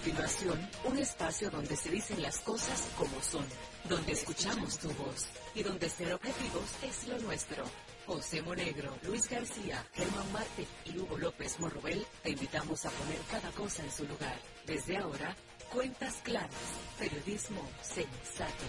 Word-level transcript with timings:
continuación, 0.00 0.58
un 0.84 0.98
espacio 0.98 1.50
donde 1.50 1.76
se 1.76 1.90
dicen 1.90 2.22
las 2.22 2.38
cosas 2.40 2.88
como 2.96 3.20
son, 3.20 3.44
donde 3.84 4.12
escuchamos 4.12 4.78
tu 4.78 4.88
voz 4.94 5.26
y 5.54 5.62
donde 5.62 5.90
ser 5.90 6.14
objetivos 6.14 6.64
es 6.82 7.06
lo 7.06 7.18
nuestro. 7.18 7.64
José 8.06 8.40
Monegro, 8.40 8.96
Luis 9.02 9.28
García, 9.28 9.84
Germán 9.92 10.32
Marte 10.32 10.66
y 10.86 10.98
Hugo 10.98 11.18
López 11.18 11.60
Morrobel 11.60 12.06
te 12.22 12.30
invitamos 12.30 12.86
a 12.86 12.90
poner 12.90 13.18
cada 13.30 13.50
cosa 13.50 13.82
en 13.82 13.92
su 13.92 14.04
lugar. 14.06 14.40
Desde 14.66 14.96
ahora, 14.96 15.36
cuentas 15.70 16.14
claras, 16.22 16.50
periodismo 16.98 17.60
sensato. 17.82 18.64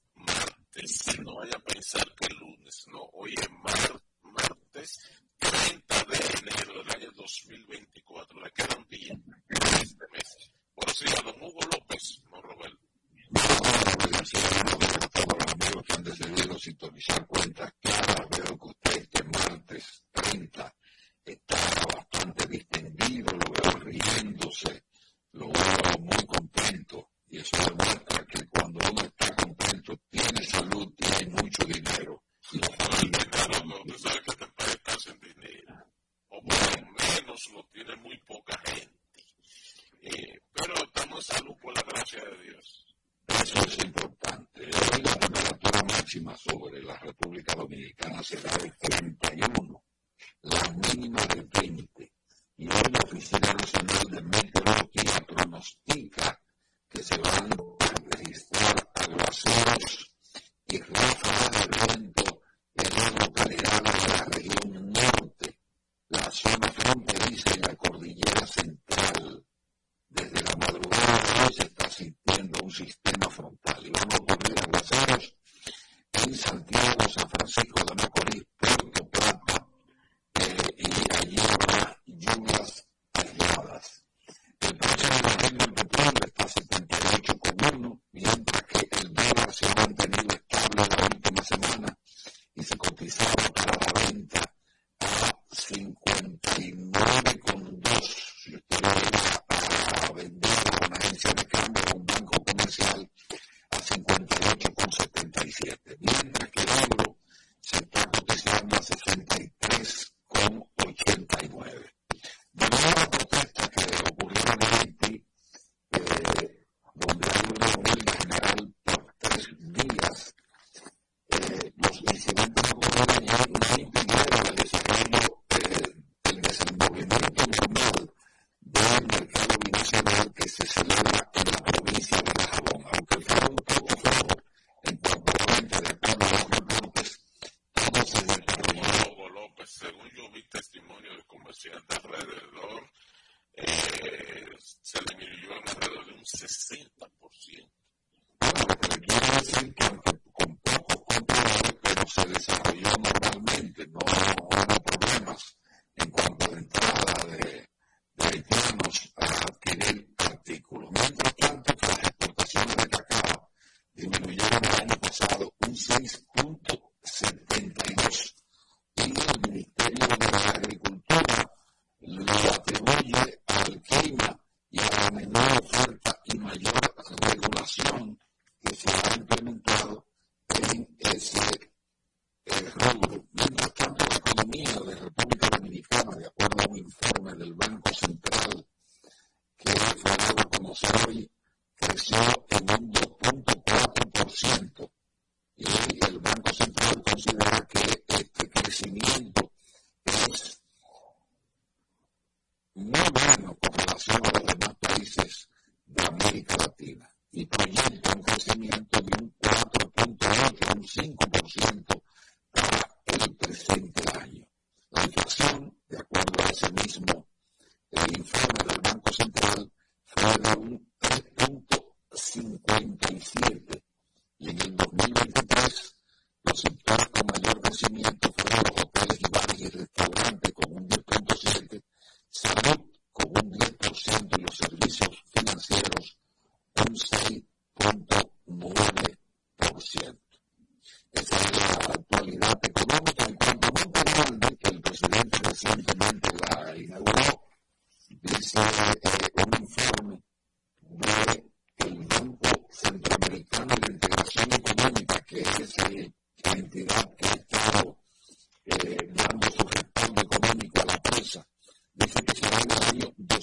no 1.23 1.35
vaya 1.35 1.55
a 1.55 1.59
pensar 1.59 2.03
que 2.15 2.27
el 2.27 2.39
lunes, 2.39 2.85
no, 2.91 3.01
hoy 3.13 3.33
es 3.37 3.49
martes. 3.63 4.02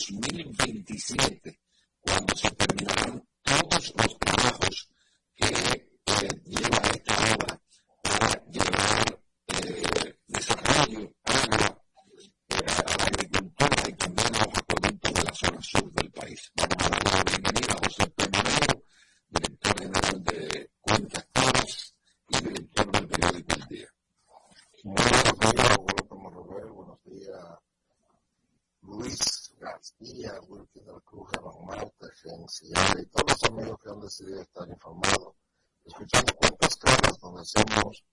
2027 0.08 1.60
cuando 2.00 2.34
se 2.34 2.50
terminarán 2.52 3.22
todos 3.42 3.94
los 3.96 4.18
trabajos 4.18 4.88
que 5.36 5.46
eh, 5.46 6.42
lleva 6.46 6.78
esta 6.88 7.34
obra 7.34 7.62
para 8.02 8.44
llevar 8.46 9.20
eh, 9.48 10.16
desarrollo, 10.26 11.12
agua 11.24 11.84
eh, 12.48 12.64
a 12.66 12.96
la 12.96 13.04
agricultura 13.04 13.88
y 13.88 13.92
también 13.92 14.34
a 14.34 14.44
los 14.46 14.58
acueductos 14.58 15.14
de 15.14 15.22
la 15.22 15.34
zona 15.34 15.62
sur 15.62 15.92
del 15.92 16.10
país. 16.12 16.50
Vamos 16.54 16.76
a 16.78 16.88
darle 16.88 17.10
la 17.10 17.24
bienvenida 17.24 17.72
a 17.74 17.84
José 17.84 18.06
Pedro, 18.16 18.84
director 19.28 19.78
general 19.78 20.24
de 20.24 20.70
Cuentas 20.80 21.26
Claras 21.32 21.94
y 22.28 22.36
director 22.38 22.90
del 22.90 23.08
periódico 23.08 23.54
El 23.54 23.68
Día. 23.68 23.88
Buenos 24.82 25.38
días, 25.40 25.78
como 26.08 26.30
Robert, 26.30 26.68
buenos 26.70 27.04
días, 27.04 27.44
Luis 28.80 29.40
García, 29.60 30.40
Wilkie 30.48 30.80
del 30.80 31.02
Cruz, 31.02 31.28
Germán 31.30 31.66
Marte, 31.66 32.06
y 32.24 33.06
todos 33.06 33.26
los 33.28 33.44
amigos 33.44 33.78
que 33.82 33.90
han 33.90 34.00
decidido 34.00 34.40
estar 34.40 34.66
informados, 34.66 35.34
escuchando 35.84 36.34
cuentas 36.34 36.76
claras 36.76 37.18
donde 37.20 37.42
hacemos 37.42 38.04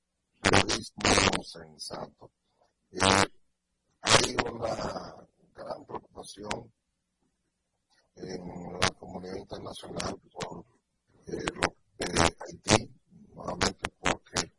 periodismo 0.42 1.44
sensato. 1.44 2.32
Eh, 2.92 3.00
hay 4.02 4.36
una 4.46 5.16
gran 5.56 5.86
preocupación 5.86 6.74
en 8.16 8.80
la 8.80 8.90
comunidad 9.00 9.38
internacional 9.38 10.20
por 10.34 10.66
eh, 11.28 11.46
lo 11.54 11.76
de 11.98 12.36
Haití, 12.40 12.92
nuevamente 13.34 13.90
porque 14.00 14.52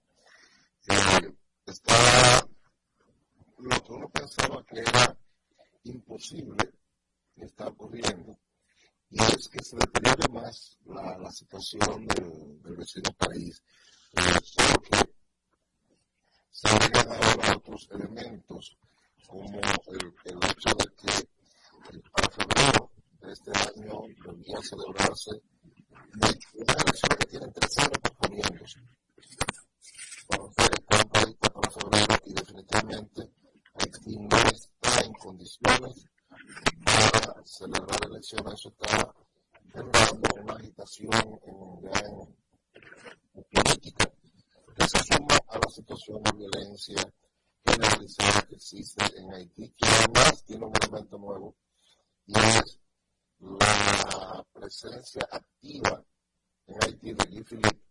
eh, 0.88 1.34
está 1.66 2.48
lo 3.58 3.82
que 3.82 3.92
uno 3.92 4.08
pensaba 4.08 4.64
que 4.64 4.80
era 4.80 5.16
imposible 5.84 6.78
está 7.44 7.68
ocurriendo 7.68 8.38
y 9.10 9.22
es 9.22 9.48
que 9.48 9.62
se 9.62 9.76
deteriore 9.76 10.28
más 10.32 10.76
la, 10.84 11.16
la 11.18 11.30
situación 11.32 12.06
del, 12.06 12.62
del, 12.62 12.76
vecino 12.76 13.10
país. 13.16 13.62
Eh, 14.12 14.20
solo 14.42 14.82
que 14.82 14.98
se 16.50 16.68
agregan 16.68 17.12
ahora 17.12 17.56
otros 17.56 17.88
elementos 17.90 18.76
como 19.26 19.60
el, 19.60 20.14
el 20.24 20.36
hecho 20.36 20.74
de 20.76 20.84
que 20.96 21.28
para 22.12 22.30
febrero 22.30 22.90
de 23.20 23.32
este 23.32 23.50
año 23.50 24.02
debería 24.24 24.60
celebrarse 24.62 25.30
una 26.54 26.72
elección 26.72 27.16
que 27.18 27.26
tiene 27.26 27.48
tres 27.52 27.78
años 27.78 27.98
posponiéndose. 28.02 28.80
Bueno, 30.28 30.52
para 30.52 31.70
febrero 31.70 32.14
y 32.26 32.32
definitivamente 32.34 33.30
Haití 33.74 34.18
no 34.18 34.36
está 34.36 35.00
en 35.00 35.12
condiciones 35.14 36.08
para 36.84 37.44
celebrar 37.44 37.98
elecciones. 38.06 38.54
Eso 38.54 38.68
está 38.68 39.14
generando 39.72 40.28
una 40.42 40.54
agitación 40.54 41.40
en, 41.44 41.56
en 43.34 43.44
política 43.52 44.10
que 44.76 44.88
se 44.88 44.98
suma 45.04 45.38
a 45.48 45.58
la 45.58 45.70
situación 45.70 46.22
de 46.22 46.32
violencia 46.32 47.12
en 48.96 49.32
Haití, 49.32 49.70
que 49.70 49.86
además 49.86 50.44
tiene 50.44 50.64
un 50.66 50.72
elemento 50.82 51.18
nuevo 51.18 51.56
y 52.26 52.38
es 52.38 52.80
la 53.40 54.44
presencia 54.52 55.28
activa 55.30 56.04
en 56.66 56.82
Haití 56.82 57.12
de 57.12 57.24
Guy 57.24 57.44
Philippe, 57.44 57.82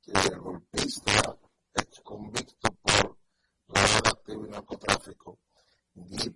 que 0.00 0.12
es 0.12 0.26
el 0.26 0.38
golpista 0.38 1.38
ex 1.74 2.00
convicto 2.00 2.68
por 2.82 3.18
lavado 3.68 4.10
activo 4.10 4.46
y 4.46 4.50
narcotráfico, 4.50 5.38
Guy 5.94 6.34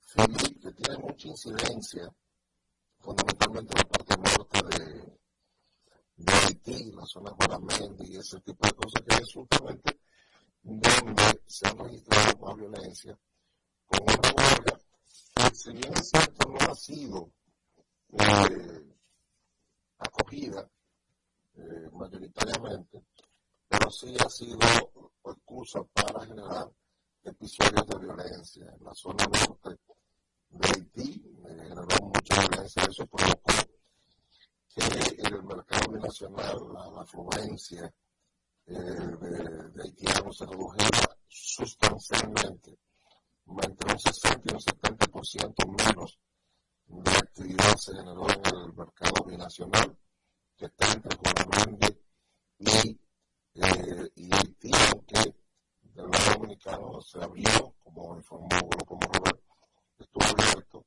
Philippe, 0.00 0.60
que 0.60 0.72
tiene 0.72 0.98
mucha 0.98 1.28
incidencia, 1.28 2.14
fundamentalmente 2.98 3.72
en 3.72 3.78
la 3.78 3.88
parte 3.88 4.16
norte 4.16 4.78
de, 4.78 5.18
de 6.16 6.32
Haití, 6.32 6.92
la 6.92 7.06
zona 7.06 7.30
de 7.30 7.36
Guaramendi 7.36 8.12
y 8.12 8.16
ese 8.16 8.40
tipo 8.40 8.66
de 8.66 8.72
cosas, 8.74 9.02
que 9.02 9.14
es 9.16 9.32
justamente 9.32 10.01
donde 10.62 11.42
se 11.46 11.66
ha 11.66 11.72
registrado 11.72 12.38
más 12.38 12.56
violencia, 12.56 13.18
con 13.86 14.00
una 14.02 14.32
huelga 14.36 14.80
que, 15.34 15.54
si 15.54 15.72
bien 15.72 15.92
es 15.94 16.08
cierto, 16.08 16.48
no 16.48 16.58
ha 16.70 16.74
sido 16.74 17.32
eh, 18.18 18.94
acogida 19.98 20.68
eh, 21.54 21.88
mayoritariamente, 21.92 23.04
pero 23.68 23.90
sí 23.90 24.14
ha 24.24 24.28
sido 24.28 24.58
excusa 25.24 25.82
para 25.92 26.24
generar 26.26 26.70
episodios 27.24 27.86
de 27.86 27.98
violencia. 27.98 28.66
En 28.78 28.84
la 28.84 28.94
zona 28.94 29.24
norte 29.24 29.78
de 30.50 30.68
Haití 30.68 31.22
eh, 31.46 31.56
generó 31.68 31.86
mucha 32.00 32.40
violencia, 32.40 32.82
eso 32.84 33.06
provocó 33.06 33.52
que 34.74 34.82
el 35.26 35.42
mercado 35.42 35.92
binacional, 35.92 36.72
la, 36.72 36.90
la 36.90 37.04
eh, 38.72 39.16
de, 39.20 39.68
de, 39.70 39.82
haitianos 39.82 40.36
se 40.36 40.46
redujera 40.46 41.16
sustancialmente, 41.28 42.78
entre 43.62 43.92
un 43.92 43.98
60 43.98 44.40
y 44.44 44.54
un 44.54 44.60
70% 44.60 45.92
menos 45.92 46.18
de 46.86 47.10
actividad 47.10 47.76
se 47.76 47.94
generó 47.94 48.26
en 48.28 48.46
el 48.46 48.72
mercado 48.74 49.24
binacional, 49.26 49.96
que 50.56 50.66
está 50.66 50.92
entre 50.92 51.16
Colombia 51.16 51.88
y, 52.58 53.00
eh, 53.54 54.10
y 54.16 54.34
Haití, 54.34 54.70
aunque 54.90 55.34
del 55.82 56.10
lado 56.10 56.32
dominicano 56.34 57.00
se 57.00 57.22
abrió, 57.22 57.74
como 57.82 58.16
informó 58.16 58.48
como 58.86 59.00
Robert, 59.00 59.40
estuvo 59.98 60.24
abierto, 60.24 60.84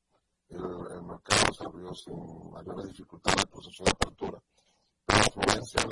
el, 0.48 0.58
el, 0.58 1.02
mercado 1.02 1.52
se 1.52 1.64
abrió 1.64 1.94
sin 1.94 2.50
mayores 2.50 2.88
dificultades 2.88 3.42
el 3.44 3.50
proceso 3.50 3.84
de 3.84 3.90
apertura. 3.90 4.42
La 5.08 5.18
influencia 5.18 5.82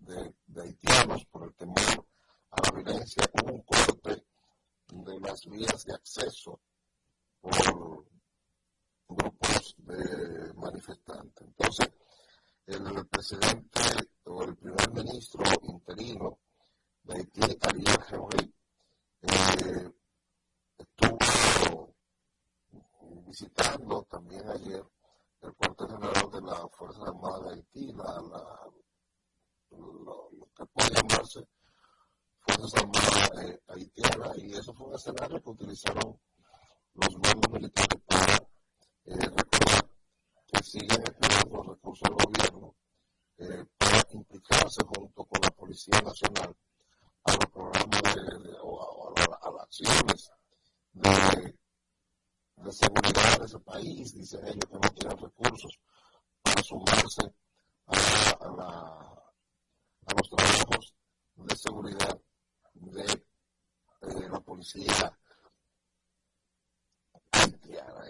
de, 0.00 0.60
haitianos 0.60 1.24
por 1.26 1.44
el 1.44 1.54
temor 1.54 2.06
a 2.50 2.62
la 2.62 2.70
violencia 2.82 3.22
hubo 3.34 3.52
un 3.52 3.62
corte 3.62 4.24
de 4.88 5.20
las 5.20 5.46
vías 5.46 5.84
de 5.84 5.94
acceso 5.94 6.60
por 7.40 8.04
grupos 9.08 9.74
de 9.78 10.52
manifestantes. 10.54 11.46
Entonces, 11.46 11.88
el 12.66 13.06
presidente 13.06 13.80
o 14.24 14.42
el 14.42 14.56
primer 14.56 14.92
ministro 14.92 15.42
interino 15.62 16.38
de 17.04 17.14
Haití, 17.14 17.40
Ariel 17.62 17.98
Henry, 18.10 18.54
eh, 19.22 19.92
estuvo 20.76 21.94
visitando 23.26 24.02
también 24.10 24.46
ayer 24.50 24.84
el 25.42 25.54
cuartel 25.54 25.86
general 25.88 26.30
de 26.30 26.40
la 26.40 26.68
Fuerza 26.68 27.02
Armada 27.02 27.40
de 27.40 27.54
Haití, 27.54 27.92
la, 27.92 28.20
lo, 29.70 30.30
que 30.56 30.66
puede 30.66 30.90
llamarse 30.90 31.46
Fuerzas 32.40 32.74
Armadas 32.74 33.30
eh, 33.44 33.60
y 34.38 34.52
eso 34.54 34.72
fue 34.72 34.86
un 34.86 34.94
escenario 34.94 35.42
que 35.42 35.50
utilizaron 35.50 36.18
los 36.94 37.18
mandos 37.18 37.52
militares 37.52 38.02
para 38.06 38.36
eh, 39.04 39.16
recordar 39.16 39.88
que 40.46 40.62
siguen 40.62 41.02
esperando 41.02 41.56
los 41.56 41.66
recursos 41.68 42.08
del 42.08 42.14
gobierno 42.14 42.74
eh, 43.38 43.64
para 43.76 44.04
implicarse 44.12 44.82
junto 44.84 45.24
con 45.24 45.40
la 45.42 45.50
Policía 45.50 46.00
Nacional 46.02 46.56
a 47.24 47.32
los 47.32 47.46
programas 47.46 48.14
de, 48.14 48.56
o 48.62 48.80
a, 48.80 49.20
a, 49.20 49.48
a, 49.48 49.50
las 49.52 49.62
acciones 49.62 50.30
de, 50.92 51.54
de, 52.56 52.72
seguridad 52.72 53.38
de 53.38 53.44
ese 53.44 53.58
país. 53.60 54.14
Dicen 54.14 54.46
ellos 54.46 54.64
que 54.64 54.74
no 54.74 54.90
tienen 54.94 55.18
recursos 55.18 55.78
para 56.42 56.62
sumarse 56.62 57.32
a, 57.86 57.92
a, 58.40 58.56
la, 58.56 59.22
a 60.06 60.14
los 60.16 60.30
trabajos 60.30 60.94
de 61.36 61.56
seguridad 61.56 62.20
de 62.74 63.22
eh. 64.74 65.10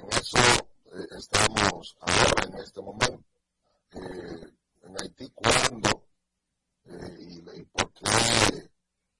En 0.00 0.08
eso 0.10 0.38
eh, 0.86 1.06
estamos 1.16 1.96
ahora 2.00 2.44
en 2.46 2.54
este 2.58 2.80
momento. 2.80 3.24
Eh, 3.92 4.52
en 4.82 5.00
Haití, 5.00 5.30
¿cuándo 5.30 6.04
y, 6.84 7.38
y 7.38 7.64
por 7.64 7.90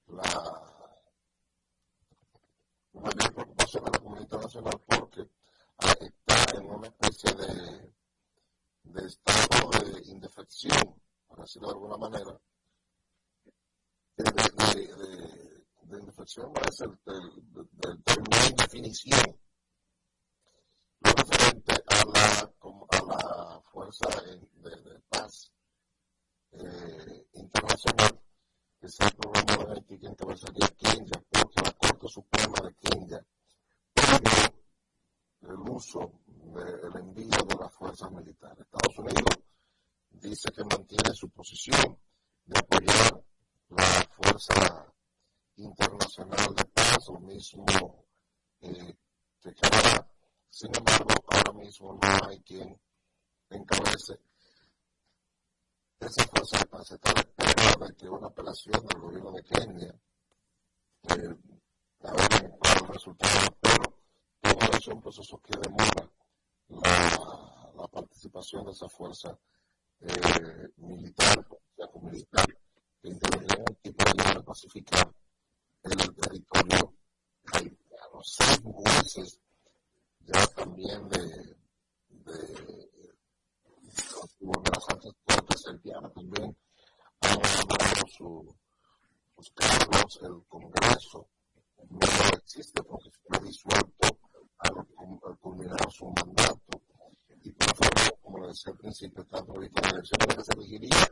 la 0.07 0.23
mayor 2.93 3.33
preocupación 3.33 3.85
de 3.85 3.91
la 3.91 3.99
comunidad 3.99 4.23
internacional 4.23 4.81
porque 4.87 5.29
está 6.01 6.57
en 6.57 6.65
una 6.65 6.87
especie 6.87 7.33
de, 7.35 7.93
de 8.83 9.07
estado 9.07 9.69
de 9.71 10.07
indefección, 10.09 11.01
por 11.27 11.41
decirlo 11.41 11.69
de 11.69 11.73
alguna 11.73 11.97
manera, 11.97 12.39
Conversión 16.35 16.99
el, 17.07 17.13
el, 17.15 17.91
el, 17.91 18.03
término 18.03 18.37
de 18.37 18.63
definición. 18.63 19.38
de 47.39 47.45
su 47.45 47.63
eh, 48.61 48.97
recabada. 49.43 50.11
Sin 50.49 50.75
embargo, 50.75 51.09
ahora 51.29 51.53
mismo 51.53 51.93
no 51.93 52.27
hay 52.27 52.41
quien 52.41 52.77
encabece 53.49 54.19
esa 56.01 56.23
fuerza 56.25 56.57
de 56.59 56.65
paz. 56.65 56.91
Está 56.91 57.13
la 57.13 57.21
espera 57.21 57.87
de 57.87 57.95
que 57.95 58.09
una 58.09 58.27
apelación 58.27 58.85
del 58.85 58.99
gobierno 58.99 59.31
de 59.31 59.43
Kenia, 59.43 59.95
eh, 61.09 61.37
a 62.01 62.11
ver 62.11 62.57
cuál 62.59 63.15
pero 63.61 64.57
todo 64.59 64.69
eso 64.71 64.77
es 64.77 64.87
un 64.87 65.01
proceso 65.01 65.41
que 65.41 65.57
demora 65.57 66.11
la, 66.67 67.87
participación 67.87 68.65
de 68.65 68.71
esa 68.71 68.89
fuerza 68.89 69.37
eh, 70.01 70.69
militar, 70.77 71.47
o 71.49 71.59
sea, 71.75 71.87
militar, 72.01 72.45
que 73.01 73.09
interviene 73.09 73.53
en 73.53 73.61
un 73.61 73.75
tipo 73.75 74.03
de 74.03 74.23
guerra 74.23 74.43
pacificada 74.43 75.08
su, 88.19 88.55
pues, 89.33 89.47
sus 89.47 89.53
cargos 89.55 90.19
el 90.23 90.43
Congreso. 90.49 91.27
No 91.89 91.99
existe 92.37 92.83
porque 92.83 93.09
fue 93.11 93.39
disuelto 93.47 94.07
al, 94.59 95.37
culminar 95.39 95.91
su 95.91 96.05
mandato. 96.07 96.81
Y 97.41 97.51
por 97.53 97.75
favor, 97.77 98.19
como 98.21 98.39
le 98.39 98.47
decía 98.47 98.73
al 98.73 98.77
principio, 98.77 99.25
tanto 99.25 99.53
ahorita 99.53 99.81
la 99.81 99.89
elección 99.89 100.27
que 100.27 100.43
se 100.43 100.53
elegiría 100.53 101.11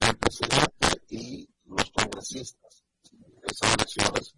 el 0.00 0.18
presidente 0.18 1.02
y 1.10 1.48
los 1.66 1.90
congresistas. 1.92 2.84
Esas 3.44 3.74
elecciones 3.74 4.34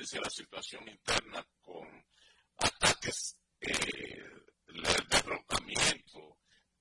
decía, 0.00 0.20
la 0.20 0.30
situación 0.30 0.88
interna 0.88 1.46
con 1.60 1.86
ataques, 2.56 3.36
eh, 3.60 4.24
el 4.68 4.82
derrocamiento 5.08 6.38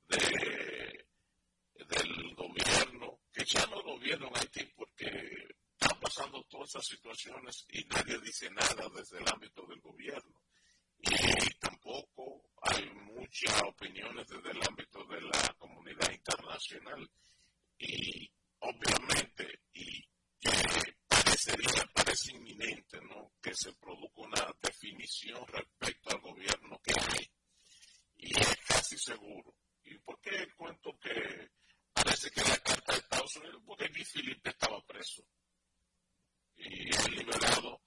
del 0.07 1.05
gobierno, 2.35 3.19
que 3.31 3.43
ya 3.45 3.65
no 3.67 3.83
gobierno 3.83 4.27
en 4.27 4.37
Haití 4.37 4.65
porque 4.75 5.05
están 5.73 5.99
pasando 5.99 6.43
todas 6.45 6.69
esas 6.69 6.85
situaciones 6.85 7.65
y 7.69 7.83
nadie 7.85 8.17
dice 8.19 8.49
nada 8.51 8.87
desde 8.95 9.19
el 9.19 9.27
ámbito 9.27 9.65
del 9.67 9.81
gobierno. 9.81 10.41
Y 11.01 11.53
tampoco 11.59 12.49
hay 12.61 12.89
muchas 12.89 13.61
opiniones 13.63 14.27
desde 14.27 14.51
el 14.51 14.67
ámbito 14.67 15.03
de 15.05 15.21
la 15.21 15.55
comunidad 15.57 16.11
internacional. 16.11 17.09
Y 17.77 18.29
obviamente, 18.59 19.61
y 19.73 20.01
que 20.39 20.51
parecería 21.07 21.88
parece 22.19 22.37
inminente, 22.37 22.99
¿no? 23.01 23.31
Que 23.41 23.53
se 23.53 23.71
produzca 23.73 24.21
una 24.21 24.55
definición 24.61 25.45
respecto 25.47 26.09
al 26.09 26.21
gobierno 26.21 26.79
que 26.83 26.93
hay. 26.99 27.31
Y 28.17 28.39
es 28.39 28.57
casi 28.67 28.97
seguro. 28.97 29.55
¿Y 29.83 29.97
por 29.99 30.19
qué 30.21 30.47
cuento 30.55 30.97
que 30.99 31.51
parece 31.93 32.29
que 32.31 32.41
la 32.41 32.57
carta 32.57 32.93
de 32.93 32.99
Estados 32.99 33.35
Unidos, 33.37 33.61
porque 33.65 33.87
Guy 33.87 34.03
Filipe 34.03 34.49
estaba 34.49 34.85
preso? 34.85 35.23
Y 36.57 36.89
es 36.89 37.09
liberado, 37.09 37.81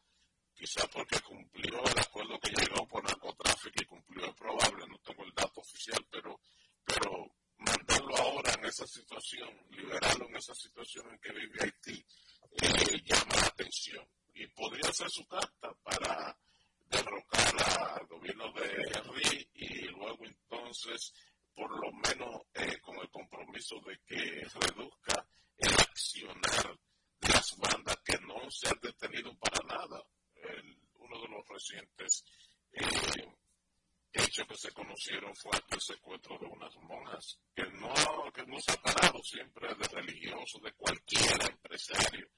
quizá 0.55 0.87
porque 0.89 1.21
cumplió 1.21 1.83
el 1.85 1.99
acuerdo 1.99 2.39
que 2.41 2.51
llegó 2.51 2.89
por 2.89 3.05
narcotráfico 3.05 3.83
y 3.83 3.87
cumplió 3.87 4.25
el 4.25 4.35
probable, 4.35 4.87
no 4.87 4.99
tengo 5.01 5.25
el 5.25 5.35
dato 5.35 5.61
oficial, 5.61 6.07
pero, 6.11 6.41
pero 6.85 7.37
mandarlo 7.59 8.17
ahora 8.17 8.55
en 8.55 8.65
esa 8.65 8.87
situación, 8.87 9.51
liberarlo 9.71 10.27
en 10.29 10.37
esa 10.37 10.55
situación 10.55 11.11
en 11.11 11.19
que 11.19 11.33
vive 11.33 11.62
Haití, 11.62 12.07
eh, 12.62 13.03
llama 13.05 13.35
la 13.37 13.47
atención. 13.47 14.07
Y 14.35 14.47
podría 14.49 14.93
ser 14.93 15.11
su 15.11 15.27
carta 15.27 15.73
para 15.83 16.37
derrocar 16.87 17.99
al 17.99 18.07
gobierno 18.07 18.53
de 18.53 18.69
Henry 18.93 19.49
y 19.55 19.87
luego 19.89 20.25
entonces, 20.25 21.12
por 21.55 21.71
lo 21.71 21.93
menos 21.93 22.43
eh, 22.55 22.79
con 22.81 22.97
el 22.99 23.09
compromiso 23.11 23.77
de 23.87 23.99
que 24.07 24.47
reduzca 24.61 25.27
el 25.59 25.73
accionar 25.73 26.79
de 27.21 27.29
las 27.29 27.57
bandas 27.57 27.97
que 28.05 28.19
no 28.27 28.51
se 28.51 28.69
han 28.69 28.79
detenido 28.83 29.35
para 29.37 29.59
nada. 29.67 30.03
uno 30.95 31.21
de 31.21 31.29
los 31.29 31.49
recientes 31.49 32.25
eh, 32.73 33.33
hechos 34.12 34.47
que 34.47 34.57
se 34.57 34.73
conocieron 34.73 35.35
fue 35.37 35.53
el 35.71 35.81
secuestro 35.81 36.39
de 36.39 36.47
unas 36.47 36.75
monjas, 36.77 37.39
que 37.55 37.65
no, 37.65 37.93
que 38.35 38.45
no 38.47 38.61
se 38.61 38.73
ha 38.73 38.77
parado 38.77 39.23
siempre 39.23 39.75
de 39.75 39.89
religiosos, 39.89 40.62
de 40.62 40.73
cualquier 40.73 41.51
empresario. 41.51 42.29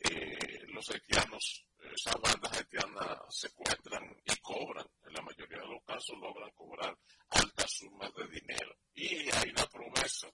Eh, 0.00 0.66
los 0.68 0.88
haitianos, 0.90 1.66
esas 1.78 2.20
bandas 2.20 2.52
haitianas 2.52 3.18
secuestran 3.30 4.04
y 4.24 4.36
cobran, 4.36 4.86
en 5.04 5.12
la 5.14 5.22
mayoría 5.22 5.58
de 5.58 5.66
los 5.66 5.82
casos 5.84 6.16
logran 6.18 6.50
cobrar 6.50 6.96
altas 7.30 7.70
sumas 7.70 8.12
de 8.14 8.26
dinero. 8.28 8.76
Y 8.94 9.30
hay 9.30 9.50
una 9.50 9.66
promesa, 9.66 10.28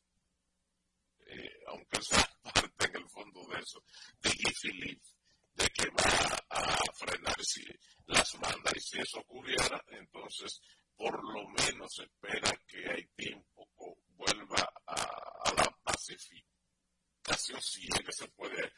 eh, 1.27 1.63
aunque 1.69 2.03
sea 2.03 2.29
parte 2.43 2.87
en 2.87 2.97
el 2.97 3.09
fondo 3.09 3.47
de 3.49 3.61
eso, 3.61 3.85
de 4.21 4.31
Philippe, 4.31 5.07
de 5.55 5.69
que 5.69 5.89
va 5.91 6.39
a 6.49 6.77
frenar 6.95 7.45
si 7.45 7.65
las 8.07 8.39
bandas 8.41 8.75
y 8.77 8.81
si 8.81 8.99
eso 9.01 9.21
ocurriera, 9.21 9.83
entonces 9.89 10.61
por 10.97 11.23
lo 11.33 11.49
menos 11.49 11.99
espera 11.99 12.53
que 12.67 12.91
Haití 12.91 13.33
un 13.33 13.45
poco 13.55 13.99
vuelva 14.11 14.73
a, 14.87 15.53
la 15.57 15.77
pacificación, 15.83 17.61
si 17.61 17.87
es 17.87 18.01
que 18.01 18.13
se 18.13 18.29
puede 18.29 18.73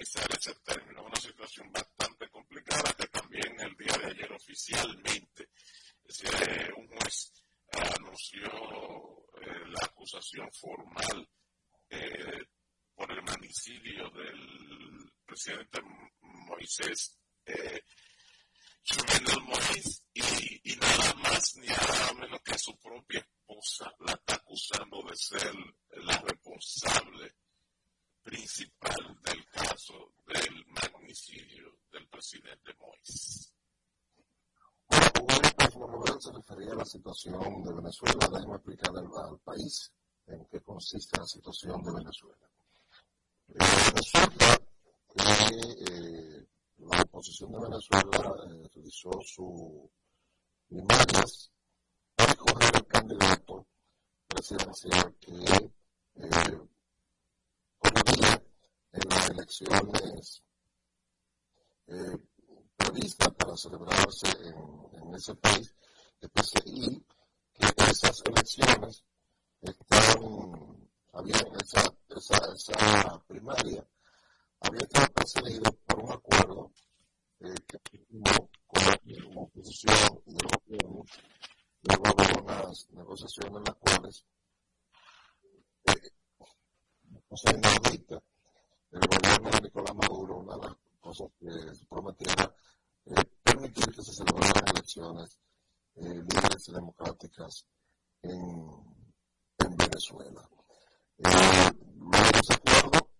utilizar 0.00 0.30
ese 0.38 0.54
término. 0.64 1.04
Una 1.04 1.20
situación 1.20 1.70
bastante 1.72 2.28
complicada 2.30 2.94
que 2.94 3.06
también 3.08 3.60
el 3.60 3.76
día 3.76 3.96
de 3.98 4.06
ayer 4.06 4.32
oficialmente 4.32 5.48
un 6.76 6.88
juez 6.88 7.32
anunció 7.72 8.48
eh, 9.40 9.68
la 9.68 9.84
acusación 9.84 10.50
formal 10.52 11.28
eh, 11.88 12.46
por 12.94 13.10
el 13.12 13.22
manicidio 13.22 14.10
del 14.10 15.12
presidente 15.24 15.80
Moisés 16.20 17.16
eh, 17.46 17.82
Moisés 19.42 20.02
y, 20.14 20.76
nada 20.76 21.14
más 21.14 21.56
ni 21.56 21.66
nada 21.68 22.12
menos 22.14 22.40
que 22.42 22.58
su 22.58 22.76
propia 22.78 23.20
esposa 23.20 23.92
la 24.00 24.12
está 24.12 24.34
acusando 24.34 25.02
de 25.08 25.16
ser 25.16 25.54
la 25.90 26.18
responsable 26.22 27.34
principal 28.22 29.18
del 29.22 29.46
caso 29.50 30.12
del 30.26 30.66
magnicidio 30.66 31.78
del 31.92 32.06
presidente 32.08 32.74
Moisés. 32.78 33.52
Bueno, 35.74 36.20
se 36.20 36.32
refería 36.32 36.72
a 36.72 36.76
la 36.76 36.84
situación 36.84 37.62
de 37.62 37.72
Venezuela. 37.72 38.28
Déjeme 38.32 38.54
explicar 38.56 38.96
al, 38.96 39.38
país 39.40 39.92
en 40.26 40.44
qué 40.46 40.60
consiste 40.60 41.18
la 41.18 41.26
situación 41.26 41.82
de 41.82 41.92
Venezuela. 41.92 42.50
Resulta 43.48 44.58
que 45.14 45.22
eh, 45.88 46.46
la 46.78 47.02
oposición 47.02 47.52
de 47.52 47.60
Venezuela 47.60 48.34
eh, 48.46 48.68
realizó 48.74 49.10
sus 49.22 49.90
primarias 50.68 51.50
para 52.14 52.32
escoger 52.32 52.76
el 52.76 52.86
candidato 52.86 53.66
presidencial 54.28 55.14
que 55.20 55.72
eh, 56.16 56.60
en 58.92 59.08
las 59.08 59.30
elecciones 59.30 60.42
eh, 61.86 62.16
previstas 62.76 63.34
para 63.34 63.56
celebrarse 63.56 64.28
en, 64.42 65.14
ese 65.14 65.34
país, 65.34 65.74
y 66.64 67.00
que 67.54 67.66
esas 67.90 68.22
elecciones 68.24 69.04
están, 69.60 70.90
habían 71.12 71.46
esa, 71.60 71.82
esa, 72.08 72.52
esa 72.54 73.22
primaria. 73.26 73.86
Había 74.60 74.80
estado 74.80 75.06
precedido 75.14 75.72
por 75.86 76.04
un 76.04 76.12
acuerdo 76.12 76.72
eh, 77.40 77.54
que 77.66 77.78
firmó 77.88 78.50
con 78.66 78.82
la 78.82 79.40
oposición 79.40 80.22
y 80.26 80.32
el 80.32 80.48
gobierno, 80.48 81.04
luego 81.82 82.14
de 82.14 82.40
unas 82.40 82.90
negociaciones 82.90 83.56
en 83.56 83.64
las 83.64 83.76
cuales, 83.76 84.24
eh, 85.86 86.10
cosa 87.28 87.50
inaudita, 87.56 88.22
el 88.92 89.00
gobierno 89.00 89.50
de 89.50 89.60
Nicolás 89.60 89.94
Maduro, 89.94 90.36
una 90.38 90.56
de 90.56 90.62
las 90.68 90.76
cosas 91.00 91.28
que 91.38 91.74
se 91.74 91.84
prometía 91.86 92.32
era 93.04 93.20
eh, 93.20 93.30
permitir 93.42 93.86
que 93.94 94.02
se 94.02 94.12
celebraran 94.12 94.68
elecciones 94.68 95.38
eh, 95.96 96.14
libres 96.14 96.68
y 96.68 96.72
democráticas 96.72 97.66
en, 98.22 98.36
en 99.58 99.76
Venezuela. 99.76 100.48
Eh, 101.18 101.72
luego 101.96 102.30
de 102.32 102.40
ese 102.40 102.54
acuerdo, 102.54 103.10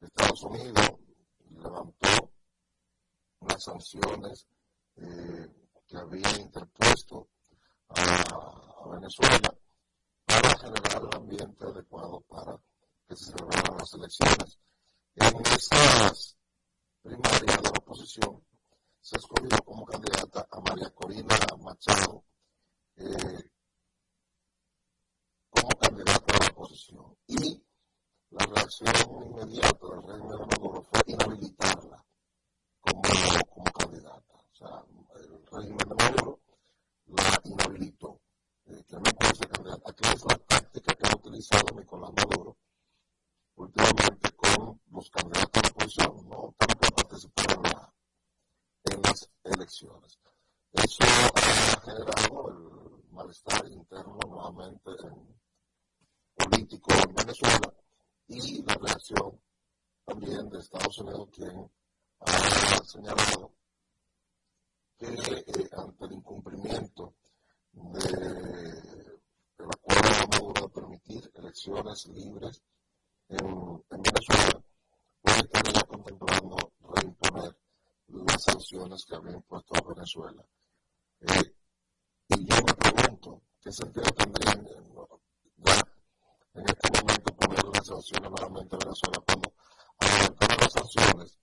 Estados 0.00 0.42
Unidos 0.42 0.90
levantó 1.50 2.32
unas 3.40 3.62
sanciones 3.62 4.46
eh, 4.96 5.48
que 5.86 5.96
había 5.96 6.40
interpuesto 6.40 7.28
a, 7.88 8.88
Venezuela 8.90 9.54
para 10.26 10.58
generar 10.58 11.02
el 11.02 11.16
ambiente 11.16 11.64
adecuado 11.64 12.20
para 12.22 12.58
que 13.08 13.16
se 13.16 13.26
celebraran 13.26 13.78
las 13.78 13.94
elecciones. 13.94 14.58
En 15.14 15.42
esas 15.44 16.38
primarias 17.02 17.40
de 17.42 17.62
la 17.62 17.68
oposición 17.68 18.42
se 18.98 19.18
escogió 19.18 19.58
como 19.62 19.84
candidata 19.84 20.48
a 20.50 20.60
María 20.60 20.88
Corina 20.88 21.36
Machado 21.62 22.24
eh, 22.96 23.50
como 25.50 25.68
candidata 25.78 26.34
a 26.34 26.38
la 26.38 26.50
oposición. 26.52 27.14
Y 27.26 27.62
la 28.30 28.46
reacción 28.46 28.88
inmediata 29.26 29.86
del 29.86 30.02
régimen 30.02 30.30
de 30.30 30.46
Maduro 30.46 30.82
fue 30.82 31.00
inhabilitarla 31.06 32.04
como, 32.80 33.02
como 33.50 33.64
candidata. 33.64 34.32
O 34.32 34.54
sea, 34.54 34.82
el 35.16 35.46
régimen 35.46 35.88
de 35.88 35.94
Maduro 35.94 36.40
la 37.08 37.40
inhabilitó, 37.44 38.18
eh, 38.64 38.82
que 38.88 38.96
no 38.96 39.02
puede 39.02 39.34
ser 39.34 39.48
candidata, 39.48 39.92
que 39.92 40.08
es 40.08 40.24
la 40.24 40.38
táctica 40.38 40.94
que 40.94 41.06
ha 41.06 41.16
utilizado 41.16 41.76
Nicolás 41.76 42.12
Maduro 42.16 42.56
últimamente 43.56 44.30
con 44.36 44.80
los 44.90 45.10
candidatos 45.10 45.52
de 45.52 45.60
la 45.62 45.68
oposición, 45.68 46.28
no 46.28 46.54
tanto 46.58 46.78
para 46.78 46.96
participar 46.96 47.46
en, 47.56 47.62
la, 47.62 47.94
en 48.84 49.02
las 49.02 49.30
elecciones. 49.44 50.18
Eso 50.72 51.04
ha 51.34 51.80
generado 51.80 52.48
el 52.48 53.12
malestar 53.12 53.66
interno 53.68 54.18
nuevamente 54.26 54.90
en 55.04 55.42
político 56.34 56.92
en 56.94 57.14
Venezuela 57.14 57.74
y 58.28 58.62
la 58.62 58.74
reacción 58.74 59.40
también 60.04 60.48
de 60.48 60.58
Estados 60.58 60.98
Unidos, 60.98 61.28
quien 61.32 61.70
ha 62.20 62.84
señalado 62.84 63.52
que 64.98 65.06
eh, 65.06 65.68
ante 65.76 66.04
el 66.06 66.12
incumplimiento 66.12 67.14
del 67.72 69.20
acuerdo 69.58 70.10
de 70.10 70.26
Maduro 70.28 70.62
de 70.62 70.68
permitir 70.68 71.30
elecciones 71.34 72.06
libres 72.06 72.62
en, 73.38 73.82
Venezuela, 74.02 74.62
pues 75.22 75.36
estaría 75.36 75.82
contemplando 75.82 76.56
reimponer 76.94 77.56
las 78.08 78.42
sanciones 78.42 79.04
que 79.04 79.16
había 79.16 79.32
impuesto 79.32 79.74
a 79.74 79.88
Venezuela. 79.94 80.44
Eh, 81.20 81.54
y 82.28 82.46
yo 82.46 82.56
me 82.56 82.74
pregunto, 82.74 83.42
¿qué 83.60 83.72
sentido 83.72 84.06
tendría 84.12 84.52
en 86.54 86.64
este 86.66 87.00
momento 87.00 87.34
poner 87.36 87.64
las 87.64 87.86
sanciones 87.86 88.30
nuevamente 88.30 88.76
a 88.76 88.78
Venezuela 88.78 89.22
cuando 89.26 89.52
adelantaron 89.98 90.58
las 90.60 90.72
sanciones, 90.72 91.38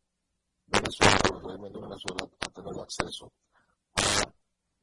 régimen 0.72 1.74
de 1.74 1.80
Venezuela 1.80 2.30
a 2.40 2.50
tener 2.50 2.80
acceso 2.80 3.32
a 3.96 4.34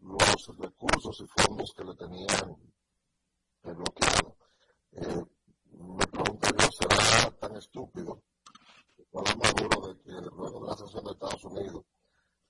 los 0.00 0.58
recursos 0.58 1.20
y 1.20 1.42
fondos 1.42 1.72
que 1.74 1.84
le 1.84 1.94
tenían 1.94 2.56
bloqueado. 3.62 4.36
Eh, 4.92 5.24
me 5.72 6.06
pregunto 6.06 6.48
yo, 6.58 6.68
¿será 6.72 7.35
tan 7.46 7.56
estúpido 7.56 8.22
para 9.12 9.34
Maduro 9.36 9.88
de 9.88 10.02
que 10.02 10.10
luego 10.34 10.60
de 10.60 10.66
la 10.66 10.76
sesión 10.76 11.04
de 11.04 11.12
Estados 11.12 11.44
Unidos 11.44 11.84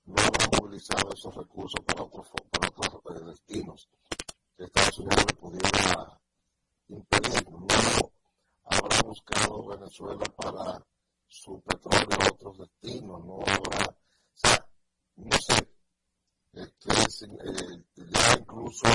no 0.05 0.15
habrá 0.17 0.59
movilizado 0.59 1.13
esos 1.13 1.35
recursos 1.35 1.79
para 1.85 2.01
otros, 2.01 2.27
para 2.49 2.67
otros 2.67 3.21
eh, 3.21 3.25
destinos 3.25 3.89
que 4.55 4.63
Estados 4.63 4.97
Unidos 4.97 5.25
le 5.27 5.35
pudiera 5.35 6.21
impedir? 6.87 7.49
No 7.51 7.67
habrá 8.63 9.01
buscado 9.03 9.67
Venezuela 9.67 10.25
para 10.35 10.83
su 11.27 11.61
petróleo 11.61 12.17
a 12.19 12.33
otros 12.33 12.57
destinos, 12.57 13.23
no 13.23 13.39
habrá, 13.41 13.85
o 13.85 13.97
sea, 14.33 14.67
no 15.17 15.37
sé, 15.37 15.69
este, 16.53 17.25
eh, 17.25 17.83
ya 17.95 18.39
incluso 18.39 18.87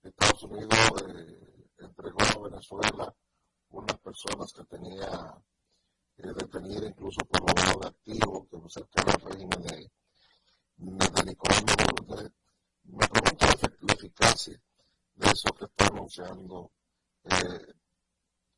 Estados 0.00 0.42
Unidos 0.44 0.78
eh, 1.08 1.66
entregó 1.78 2.18
a 2.22 2.48
Venezuela 2.48 3.14
personas 4.14 4.52
que 4.52 4.64
tenía 4.64 5.34
eh, 6.18 6.32
detenidas 6.38 6.90
incluso 6.90 7.18
por 7.26 7.40
lo 7.40 7.80
de 7.80 7.88
activo 7.88 8.46
que 8.48 8.70
cerca 8.70 9.02
del 9.02 9.32
régimen 9.32 9.62
de, 9.62 9.90
de 10.76 11.24
Nicolás. 11.24 11.64
Me 12.84 13.08
pregunto 13.08 13.46
la, 13.80 13.92
eficacia 13.92 14.60
de 15.16 15.30
eso 15.30 15.52
que 15.54 15.64
está 15.64 15.86
anunciando 15.86 16.70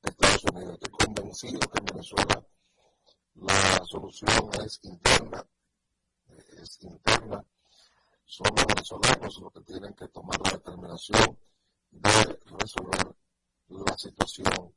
Estados 0.03 0.45
Unidos. 0.53 0.75
Estoy 0.75 1.07
convencido 1.07 1.61
que 1.61 1.79
en 1.79 1.85
Venezuela 1.87 2.47
la 3.37 3.85
solución 3.87 4.51
es 4.63 4.81
interna, 4.83 5.47
es 6.59 6.83
interna. 6.83 7.45
Son 8.27 8.47
los 8.57 8.67
venezolanos 8.67 9.39
los 9.41 9.53
que 9.55 9.61
tienen 9.61 9.95
que 9.95 10.09
tomar 10.09 10.39
la 10.43 10.51
determinación 10.51 11.39
de 11.93 12.41
resolver 12.59 13.17
la 13.69 13.97
situación 13.97 14.75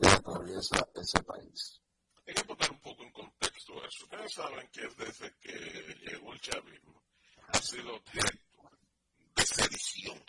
que 0.00 0.08
atraviesa 0.08 0.88
ese 0.94 1.22
país. 1.24 1.80
Hay 2.26 2.34
que 2.34 2.44
poner 2.44 2.70
un 2.70 2.80
poco 2.80 3.02
en 3.02 3.12
contexto 3.12 3.84
eso. 3.84 4.04
Ustedes 4.04 4.32
saben 4.32 4.68
que 4.70 4.82
desde 4.96 5.34
que 5.40 5.96
llegó 6.02 6.32
el 6.32 6.40
chavismo 6.40 7.02
ha 7.48 7.58
sido 7.58 7.96
objeto 7.96 8.70
de 9.34 9.46
sedición. 9.46 10.24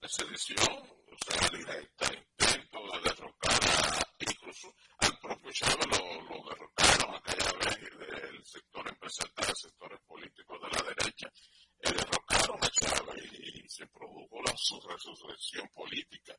De 0.00 0.08
sedición, 0.08 0.78
o 0.78 1.16
sea, 1.24 1.48
directa, 1.48 2.14
intento 2.14 2.78
de 2.92 3.00
derrocar 3.02 4.08
incluso 4.20 4.74
al 4.98 5.18
propio 5.18 5.52
Chávez 5.52 5.86
lo, 5.86 6.22
lo 6.22 6.48
derrocaron 6.48 7.14
aquella 7.14 7.52
vez 7.52 7.98
del 7.98 8.44
sector 8.44 8.88
empresarial, 8.88 9.56
sectores 9.56 10.00
políticos 10.06 10.58
de 10.60 10.78
la 10.78 10.88
derecha, 10.88 11.32
eh, 11.80 11.92
derrocaron 11.92 12.58
a 12.62 12.70
Chávez 12.70 13.32
y, 13.32 13.68
se 13.68 13.86
produjo 13.88 14.42
la, 14.42 14.56
su 14.56 14.80
resurrección 14.80 15.68
política 15.74 16.34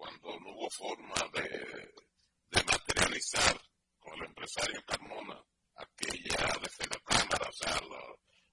cuando 0.00 0.40
no 0.40 0.50
hubo 0.52 0.70
forma 0.70 1.14
de, 1.34 1.92
materializar 2.64 3.60
con 3.98 4.14
el 4.18 4.28
empresario 4.28 4.82
Carmona 4.86 5.44
aquella 5.76 6.46
de 6.58 6.86
la 6.88 7.00
Cámara, 7.04 7.46
o 7.46 7.52
sea, 7.52 7.78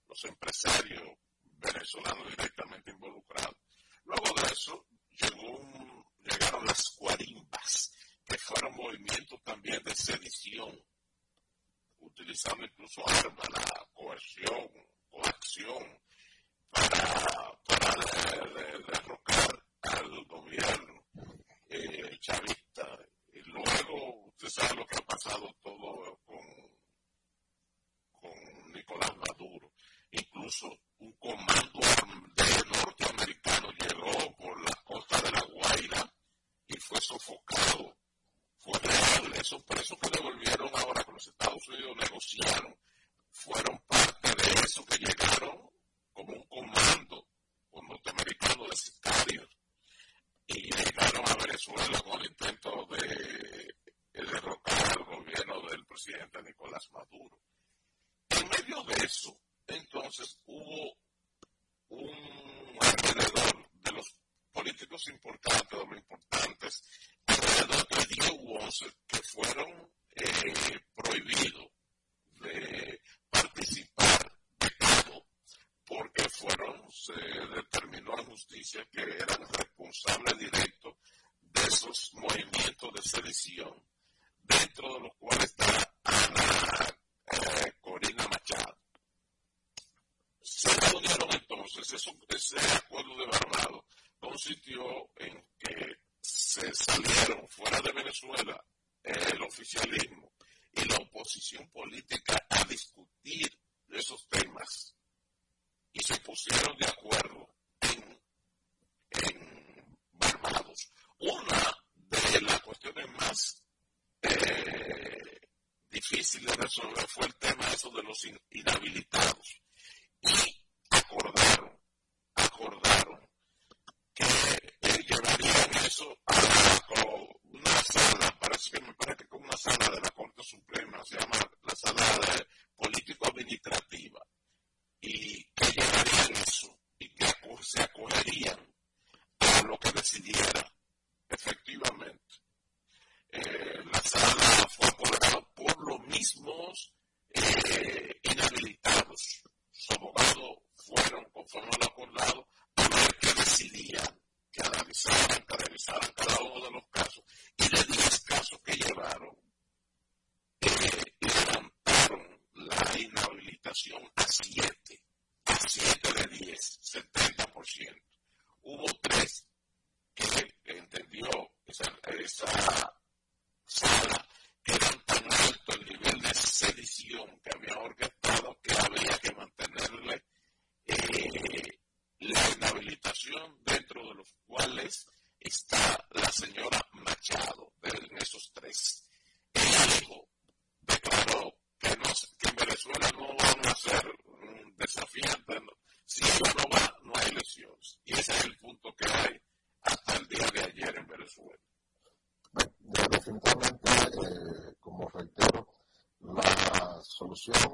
los 0.09 0.25
empresarios 0.25 1.07
venezolanos 1.43 2.27
directamente 2.31 2.91
involucrados. 2.91 3.55
Luego 4.03 4.41
de 4.41 4.47
eso 4.51 4.85
llegó 5.11 6.05
llegaron 6.25 6.65
las 6.65 6.83
cuarimbas, 6.97 7.93
que 8.25 8.37
fueron 8.39 8.75
movimientos 8.75 9.41
también 9.45 9.81
de 9.83 9.95
sedición, 9.95 10.77
utilizando 11.99 12.65
incluso 12.65 13.07
armas, 13.07 13.47
la 13.53 13.87
coerción, 13.93 14.69
coacción, 15.09 16.01
para, 16.69 17.57
para 17.65 17.93
derrocar 18.85 19.63
al 19.83 20.25
gobierno 20.25 20.96
eh, 21.69 22.17
chavista. 22.19 22.87
Y 23.33 23.39
luego, 23.49 24.25
usted 24.27 24.47
sabe 24.49 24.75
lo 24.75 24.87
que 24.87 24.95
ha 24.97 25.05
pasado 25.05 25.53
todo 25.61 26.19
con, 26.25 26.39
con 28.11 28.71
Nicolás 28.73 29.15
Maduro. 29.17 29.71
Incluso 30.11 30.67
un 30.99 31.11
comando 31.13 31.79
de 32.35 32.77
norteamericano 32.77 33.69
llegó 33.71 34.35
por 34.37 34.61
la 34.63 34.73
costa 34.83 35.21
de 35.21 35.31
la 35.31 35.41
Guaira 35.41 36.13
y 36.67 36.79
fue 36.79 36.99
sofocado. 37.01 37.97
Fue 38.59 38.79
real. 38.79 39.33
Esos 39.35 39.63
presos 39.63 39.97
que 39.99 40.09
devolvieron 40.09 40.66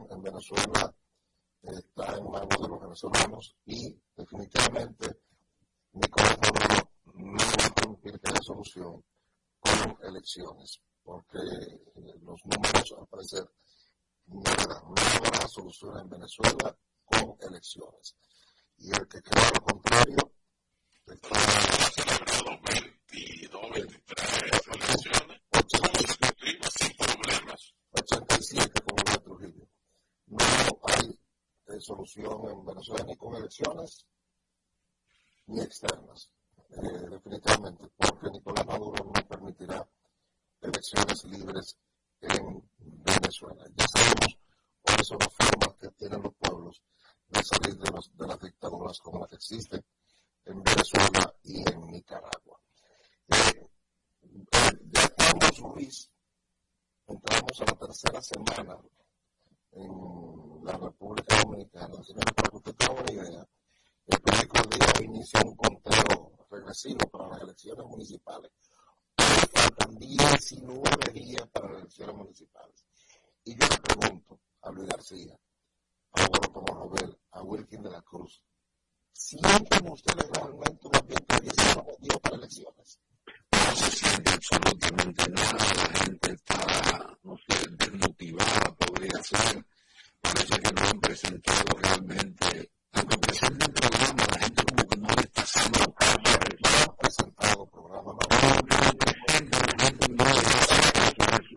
en 0.09 0.21
Venezuela 0.21 0.93
está 1.63 2.17
en 2.17 2.29
manos 2.29 2.61
de 2.61 2.67
los 2.67 2.81
venezolanos 2.81 3.55
y 3.65 3.95
definitivamente 4.15 5.21
Nicolás 5.93 6.37
Maduro 6.41 6.89
no 7.15 7.37
va 7.37 7.65
a 7.65 7.75
permitir 7.75 8.19
que 8.19 8.43
solución 8.43 9.03
con 9.59 9.97
elecciones, 10.03 10.81
porque 11.03 11.39
eh, 11.39 12.19
los 12.21 12.39
números 12.45 12.95
al 12.99 13.07
parecer 13.07 13.49
no 14.27 14.43
habrá 14.45 15.47
solución 15.47 15.99
en 15.99 16.09
Venezuela 16.09 16.75
con 17.05 17.35
elecciones. 17.41 18.15
Y 18.77 18.89
el 18.91 19.07
que 19.07 19.21
crea 19.21 19.51
lo 19.53 19.61
contrario 19.61 20.33
está 21.05 21.39
celebrado 21.91 22.59
22, 22.65 23.71
23 23.71 24.67
elecciones 24.67 25.41
sin 26.77 26.97
problemas. 26.97 27.73
87 27.91 28.81
como 28.81 29.11
de 29.11 29.17
Trujillo. 29.19 29.67
No 30.27 30.39
hay 30.83 31.19
eh, 31.67 31.79
ni 33.05 33.15
con 33.15 33.35
elecciones 33.35 34.05
ni 35.47 35.61
externas, 35.61 36.29
eh, 36.71 37.07
definitivamente, 37.09 37.89
porque 37.95 38.29
Nicolás 38.29 38.65
Maduro 38.65 39.03
no 39.05 39.27
permitirá 39.27 39.87
elecciones 40.61 41.23
libres 41.25 41.77
en 42.21 42.63
Venezuela. 42.77 43.65
Ya 43.75 43.85
sabemos 43.87 44.37
cuáles 44.81 45.07
son 45.07 45.17
las 45.19 45.33
formas 45.33 45.77
que 45.79 45.89
tienen 45.91 46.21
los 46.23 46.33
pueblos 46.35 46.81
de 47.27 47.43
salir 47.43 47.77
de, 47.77 47.99
de 48.15 48.27
las 48.27 48.39
dictaduras 48.41 48.99
como 48.99 49.19
las 49.19 49.29
que 49.29 49.35
existen 49.35 49.83
en 50.45 50.63
Venezuela 50.63 51.33
y 51.43 51.69
en 51.69 51.87
Nicaragua. 51.87 52.59
Eh, 53.29 53.67
ya 54.91 55.01
estamos, 55.01 55.59
Luis, 55.59 56.11
entramos 57.07 57.61
a 57.61 57.65
la 57.65 57.75
tercera 57.77 58.21
semana 58.21 58.77
en 59.71 60.63
la 60.63 60.77
República 60.77 61.41
Dominicana. 61.43 62.03
Señores, 62.03 62.33
para 62.35 62.49
que 62.49 62.57
usted 62.57 62.75
tenga 62.75 62.93
una 62.93 63.11
idea, 63.11 63.47
el 64.07 64.21
periódico 64.21 64.69
Un 65.23 65.55
conteo 65.55 66.33
regresivo 66.51 66.97
para 67.09 67.29
las 67.29 67.41
elecciones 67.43 67.85
municipales. 67.85 68.51
Hoy 69.17 69.25
faltan 69.53 69.97
19 69.97 71.13
días 71.13 71.47
para 71.47 71.69
las 71.69 71.79
elecciones 71.79 72.15
municipales. 72.17 72.85
Y 73.45 73.51
yo 73.57 73.65
le 73.69 73.77
pregunto 73.77 74.41
a 74.63 74.71
Luis 74.71 74.89
García, 74.89 75.39
a 76.11 76.23
Hugo 76.25 76.65
Robert, 76.65 77.17
a 77.31 77.41
Wilkin 77.41 77.83
de 77.83 77.91
la 77.91 78.01
Cruz, 78.01 78.43
¿sienten 79.13 79.89
ustedes 79.89 80.29
realmente 80.29 80.87
un 80.89 80.95
ambiente 80.97 81.35
de 81.35 81.41
19 81.41 81.95
días 82.01 82.19
para 82.21 82.35
elecciones? 82.35 82.99
No 83.49 83.75
se 83.77 83.91
siente 83.91 84.29
absolutamente 84.29 85.31
nada, 85.31 85.53
la 85.53 85.99
gente 85.99 86.31
está, 86.33 87.17
no 87.23 87.37
sé, 87.37 87.69
desmotivada 87.77 88.75
podría 88.75 89.23
ser, 89.23 89.65
parece 90.19 90.59
que 90.59 90.71
no 90.73 90.81
han 90.81 90.99
presentado 90.99 91.77
realmente, 91.77 92.71
aunque 92.93 93.17
presenten 93.17 93.73
programa, 93.73 94.23
la 94.31 94.39
gente 94.39 94.63
como 94.63 94.87
que 94.89 94.97
no 94.97 95.07
le 95.09 95.21
está 95.21 95.41
haciendo 95.41 95.93
caso, 95.93 96.19
no 96.19 96.69
han 96.69 96.95
presentado 96.97 97.65
programa, 97.67 98.13
no, 98.13 98.19
le 100.23 100.39
hace 100.39 100.91
caso 100.91 101.53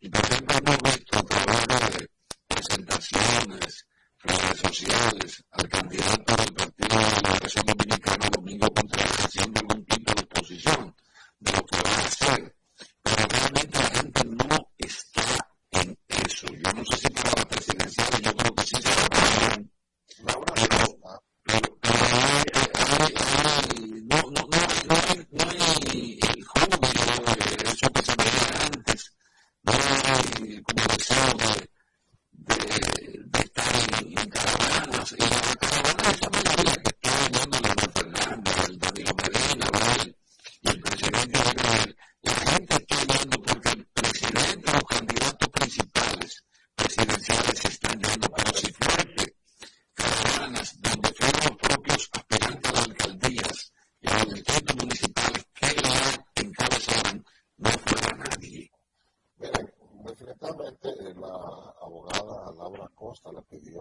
y 0.00 0.08
ejemplo 0.08 0.56
hemos 0.58 0.82
visto 0.82 1.18
a 1.18 1.22
través 1.22 1.66
de 1.68 2.08
presentaciones, 2.48 3.86
redes 4.18 4.58
sociales, 4.60 5.44
al 5.52 5.68
candidato 5.68 6.36
del 6.36 6.52
Partido 6.54 6.98
de 6.98 7.10
la 7.10 7.28
Liberación 7.28 7.66
Dominicana, 7.66 8.28
Domingo 8.30 8.68
Contreras, 8.74 9.24
haciendo 9.24 9.60
algún 9.60 9.84
tipo 9.86 10.14
de 10.14 10.20
exposición 10.22 10.94
de 11.40 11.52
lo 11.52 11.64
que 11.66 11.76
va 11.82 11.90
a 11.90 12.04
hacer. 12.04 12.56
Pero 13.02 13.26
realmente 13.28 13.78
la 13.78 13.90
gente 13.90 14.24
no 14.24 14.72
está 14.78 15.50
en 15.72 15.98
eso. 16.08 16.46
Yo 16.46 16.72
no 16.72 16.84
sé 16.84 16.96
si 16.98 17.08
para 17.10 17.30
la 17.36 17.48
presidencial, 17.48 18.22
yo 18.22 18.36
creo 18.36 18.54
que 18.54 18.62
sí 18.64 18.76
se 18.82 18.88
va 18.88 19.02
a 19.04 19.32
pero, 20.54 20.98
pero, 21.44 21.78
pero 21.80 22.04
hay, 22.04 22.44
hay, 22.54 23.14
hay, 23.16 24.02
no, 24.04 24.16
no, 24.16 24.42
no, 24.52 24.60
no 24.86 24.94
hay, 25.08 25.26
no 25.30 25.44
hay 25.50 26.18
el 26.22 26.44
júbilo 26.44 26.88
de 27.34 27.70
eso 27.70 27.90
que 27.92 28.02
se 28.02 28.14
veía 28.16 28.66
antes, 28.66 29.12
no 29.64 29.72
hay 29.72 30.62
como 30.62 30.82
deseo 30.96 31.32
de, 31.38 31.70
de, 32.32 32.56
de 33.26 33.40
estar 33.40 33.74
en, 33.74 34.18
en 34.18 34.30
caravanas, 34.30 35.12
y 35.12 35.22
la 35.22 35.56
caravana 35.60 36.10
esa 36.10 36.30
mayoría 36.30 36.76
que 36.82 36.90
está 36.90 37.12
yendo 37.28 37.58
Leonel 37.60 37.92
Fernández, 37.92 38.68
el 38.68 38.78
Danilo 38.78 39.14
Medina, 39.14 39.66
¿verdad? 39.72 40.06
y 40.62 40.68
el 40.70 40.80
presidente 40.80 41.38
Abinader, 41.38 41.96
la 42.22 42.34
gente 42.34 42.74
está 42.76 42.96
yendo 43.18 43.42
porque 43.42 43.68
el 43.70 43.86
presidente, 43.86 44.72
los 44.72 44.84
candidatos 44.84 45.48
principales 45.48 46.44
presidenciales 46.74 47.58
se 47.58 47.68
están 47.68 48.00
yendo, 48.00 48.28
pero 48.30 48.52
si 48.58 48.72
fuerte 48.72 49.36
caravanas 49.94 50.80
donde 50.80 51.12
fueron 51.14 51.40
los 51.48 51.56
propios 51.58 52.08
aspirantes 52.12 52.70
a 52.70 52.74
las 52.74 52.88
alcaldías 52.88 53.72
y 54.00 54.08
a 54.10 54.24
los 54.24 54.34
distritos 54.34 54.76
municipales 54.76 55.46
que 55.54 55.66
la 55.82 56.24
encabezaron, 56.42 57.24
no 57.58 57.70
fuera 57.70 58.16
nadie. 58.16 58.70
Miren, 59.36 59.72
definitivamente 60.04 61.14
la 61.14 61.34
abogada 61.80 62.52
Laura 62.54 62.88
Costa 62.94 63.30
le 63.32 63.42
pidió 63.42 63.80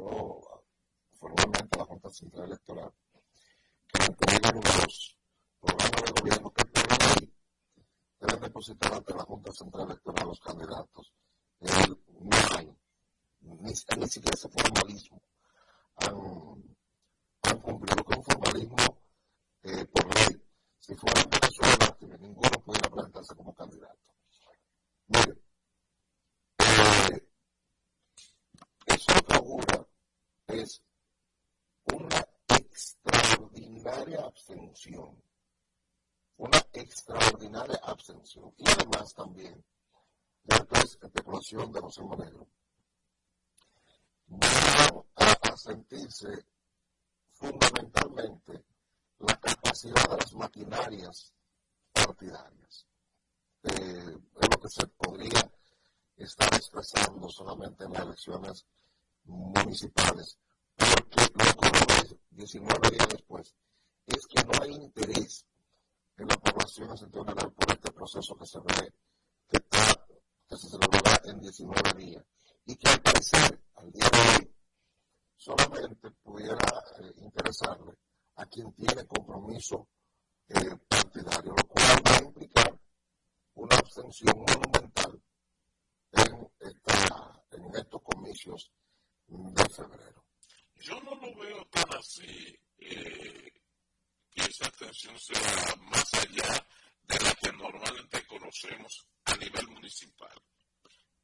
formalmente 1.13 1.75
a 1.75 1.77
la 1.79 1.85
Junta 1.85 2.09
Central 2.11 2.45
Electoral 2.47 2.91
que 3.93 4.03
entreguen 4.05 4.61
los 4.63 5.17
programas 5.59 6.01
de 6.05 6.11
gobierno 6.21 6.51
que 6.51 6.65
por 6.65 6.87
ley 6.89 7.33
deben 8.19 8.39
depositar 8.41 8.93
ante 8.93 9.13
la 9.13 9.23
Junta 9.23 9.51
Central 9.51 9.85
Electoral 9.87 10.27
los 10.27 10.39
candidatos. 10.39 11.13
Eh, 11.61 11.95
no 12.19 12.37
hay, 12.55 12.75
ni, 13.71 14.01
ni 14.01 14.07
siquiera 14.07 14.35
ese 14.35 14.49
formalismo 14.49 15.21
han, 15.95 17.59
cumplido 17.61 18.03
con 18.03 18.17
un 18.17 18.23
formalismo 18.23 18.75
eh, 19.63 19.85
por 19.85 20.15
ley. 20.15 20.41
Si 20.79 20.95
fuera 20.95 21.21
en 21.21 21.29
Venezuela, 21.29 21.97
que 21.99 22.05
ninguno 22.17 22.49
pudiera 22.65 22.89
presentarse 22.89 23.35
como 23.35 23.53
candidato. 23.53 23.99
Mire, 25.07 25.37
eh, 26.59 27.27
eso 28.87 29.13
que 30.47 30.61
es 30.61 30.81
una 31.93 32.27
extraordinaria 32.47 34.25
abstención. 34.25 35.21
Una 36.37 36.57
extraordinaria 36.73 37.79
abstención. 37.83 38.53
Y 38.57 38.67
además 38.67 39.13
también, 39.13 39.63
ya 40.43 40.65
es 40.83 40.97
especulación 41.01 41.71
de 41.71 41.81
José 41.81 42.01
Monegro, 42.01 42.47
van 44.31 45.03
a, 45.15 45.50
a 45.50 45.50
sentirse 45.61 46.45
fundamentalmente 47.33 48.65
la 49.19 49.39
capacidad 49.39 50.09
de 50.09 50.17
las 50.17 50.33
maquinarias 50.33 51.33
partidarias. 51.93 52.87
Eh, 53.63 54.17
es 54.41 54.49
lo 54.49 54.59
que 54.59 54.69
se 54.69 54.87
podría 54.87 55.51
estar 56.17 56.51
expresando 56.55 57.29
solamente 57.29 57.83
en 57.83 57.93
las 57.93 58.01
elecciones 58.03 58.65
municipales. 59.25 60.37
Porque 60.75 61.21
lo 61.35 61.61
que 61.61 61.69
ve 61.69 62.19
19 62.31 62.89
días 62.89 63.09
después 63.09 63.55
es 64.07 64.25
que 64.25 64.43
no 64.43 64.51
hay 64.63 64.71
interés 64.71 65.45
en 66.17 66.27
la 66.27 66.37
población 66.37 66.89
en 66.89 67.11
general 67.11 67.53
por 67.53 67.71
este 67.71 67.91
proceso 67.91 68.35
que 68.35 68.45
se 68.47 68.59
ve 68.59 68.93
que, 69.47 69.57
está, 69.57 70.07
que 70.47 70.57
se 70.57 70.69
celebrará 70.69 71.21
en 71.25 71.39
19 71.39 71.93
días 72.03 72.25
y 72.65 72.75
que 72.75 72.89
al 72.89 73.01
parecer 73.01 73.61
al 73.75 73.91
día 73.91 74.09
de 74.09 74.19
hoy 74.19 74.51
solamente 75.41 76.11
pudiera 76.21 76.69
eh, 76.99 77.13
interesarle 77.17 77.97
a 78.35 78.45
quien 78.45 78.71
tiene 78.73 79.07
compromiso 79.07 79.89
eh, 80.47 80.77
partidario, 80.87 81.55
lo 81.57 81.67
cual 81.67 81.97
va 82.05 82.15
a 82.15 82.23
implicar 82.23 82.79
una 83.55 83.75
abstención 83.75 84.37
monumental 84.37 85.19
en, 86.11 86.51
esta, 86.59 87.43
en 87.51 87.75
estos 87.75 88.01
comicios 88.03 88.71
de 89.25 89.69
febrero. 89.69 90.23
Yo 90.75 91.01
no 91.01 91.15
lo 91.15 91.35
veo 91.35 91.65
tan 91.71 91.91
así, 91.97 92.55
eh, 92.77 93.51
que 94.29 94.41
esa 94.41 94.67
abstención 94.67 95.17
sea 95.17 95.75
más 95.89 96.13
allá 96.13 96.67
de 97.01 97.19
la 97.19 97.33
que 97.33 97.51
normalmente 97.53 98.27
conocemos 98.27 99.07
a 99.25 99.35
nivel 99.37 99.67
municipal. 99.69 100.39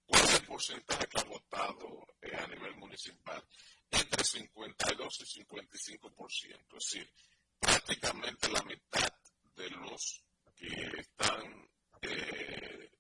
¿Cuál 0.08 0.23
es 0.23 0.39
el 0.39 0.47
porcentaje 0.47 1.08
que 1.08 1.19
ha 1.19 1.23
votado 1.25 2.08
a 2.21 2.47
nivel 2.47 2.75
municipal? 2.77 3.43
Entre 3.91 4.23
52 4.23 5.21
y 5.21 5.43
55%, 5.43 6.78
es 6.78 6.91
decir, 6.91 7.13
prácticamente 7.60 8.50
la 8.50 8.62
mitad 8.63 9.12
de 9.56 9.69
los 9.71 10.23
que 10.56 11.00
están, 11.00 11.69
eh, 12.02 12.91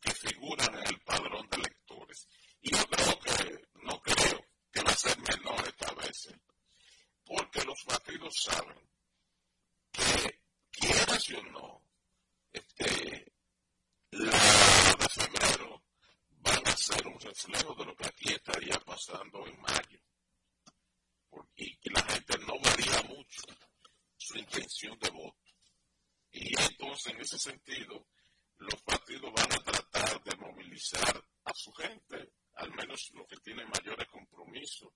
que 0.00 0.12
figuran 0.12 0.74
en 0.74 0.86
el 0.86 1.00
padrón 1.00 1.48
de 1.48 1.56
electores. 1.56 2.28
Y 2.62 2.70
yo 2.70 2.86
creo 2.86 3.18
que, 3.20 3.68
no 3.82 4.00
creo 4.00 4.46
que 4.72 4.82
va 4.82 4.90
a 4.90 4.96
ser 4.96 5.18
menor 5.18 5.66
esta 5.66 5.92
vez. 5.94 6.28
porque 7.24 7.64
los 7.64 7.84
partidos 7.84 8.34
saben 8.42 8.90
que, 9.92 10.40
quieras 10.72 11.30
o 11.30 11.42
no, 11.44 11.82
este, 12.52 13.32
la 14.10 14.96
de 14.98 15.08
febrero 15.08 15.84
van 16.30 16.66
a 16.66 16.76
ser 16.76 17.06
un 17.06 17.20
reflejo 17.20 17.74
de 17.74 17.84
lo 17.84 17.94
que 17.96 18.06
aquí 18.06 18.32
pasando 18.90 19.46
en 19.46 19.60
mayo. 19.60 20.00
Y 21.54 21.76
que 21.76 21.90
la 21.90 22.02
gente 22.02 22.36
no 22.38 22.58
varía 22.58 23.02
mucho 23.02 23.42
su 24.16 24.36
intención 24.36 24.98
de 24.98 25.10
voto. 25.10 25.38
Y 26.32 26.60
entonces, 26.60 27.12
en 27.14 27.20
ese 27.20 27.38
sentido, 27.38 28.08
los 28.58 28.82
partidos 28.82 29.32
van 29.32 29.52
a 29.52 29.62
tratar 29.62 30.22
de 30.24 30.36
movilizar 30.36 31.24
a 31.44 31.54
su 31.54 31.72
gente, 31.72 32.32
al 32.54 32.72
menos 32.72 33.10
los 33.14 33.28
que 33.28 33.36
tienen 33.36 33.68
mayores 33.68 34.08
compromisos, 34.08 34.92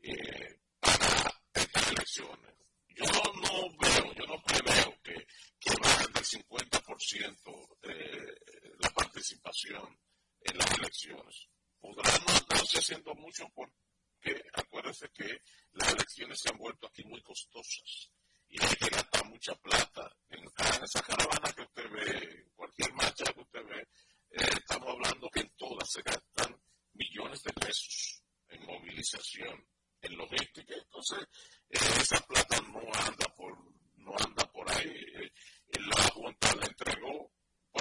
eh, 0.00 0.58
para 0.80 1.40
estas 1.52 1.92
elecciones. 1.92 2.54
Yo 2.88 3.04
no 3.04 3.76
veo, 3.78 4.14
yo 4.14 4.26
no 4.26 4.42
preveo 4.44 4.98
que, 5.02 5.26
que 5.60 5.74
bajen 5.82 6.12
del 6.14 6.24
50% 6.24 7.78
de 7.82 8.76
la 8.78 8.90
participación 8.94 10.00
en 10.40 10.56
las 10.56 10.70
elecciones. 10.78 11.48
Podrán 11.86 12.20
no 12.26 12.34
estarse 12.34 12.78
haciendo 12.80 13.14
mucho 13.14 13.48
porque 13.54 14.42
acuérdense 14.54 15.08
que 15.14 15.40
las 15.74 15.92
elecciones 15.92 16.40
se 16.40 16.48
han 16.50 16.58
vuelto 16.58 16.88
aquí 16.88 17.04
muy 17.04 17.22
costosas 17.22 18.10
y 18.48 18.60
hay 18.60 18.74
que 18.74 18.88
gastar 18.88 19.24
mucha 19.26 19.54
plata. 19.54 20.10
En, 20.30 20.44
esa 20.82 21.00
caravana 21.02 21.52
que 21.52 21.62
usted 21.62 21.88
ve, 21.90 22.46
cualquier 22.56 22.92
marcha 22.94 23.32
que 23.32 23.40
usted 23.40 23.64
ve, 23.66 23.80
eh, 24.30 24.50
estamos 24.56 24.88
hablando 24.88 25.30
que 25.30 25.40
en 25.40 25.50
todas 25.56 25.88
se 25.88 26.02
gastan 26.02 26.60
millones 26.94 27.40
de 27.44 27.52
pesos 27.52 28.20
en 28.48 28.66
movilización, 28.66 29.64
en 30.02 30.16
logística. 30.16 30.74
Entonces, 30.74 31.20
eh, 31.70 31.78
esa 32.00 32.20
plata 32.26 32.60
no 32.62 32.80
anda 32.80 33.28
por, 33.36 33.56
no 33.98 34.12
anda 34.18 34.44
por 34.50 34.68
ahí. 34.72 34.88
Eh, 34.88 35.30
la 35.94 36.02
Junta 36.10 36.52
le 36.56 36.66
entregó, 36.66 37.30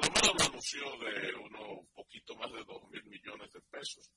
menos 0.02 0.36
lo 0.36 0.46
anunció 0.46 0.84
de 0.98 1.36
unos 1.36 1.88
poquito 1.94 2.36
más 2.36 2.52
de 2.52 2.64
dos 2.64 2.84
mil 2.90 3.04
millones 3.06 3.52
de 3.52 3.62
pesos 3.62 4.12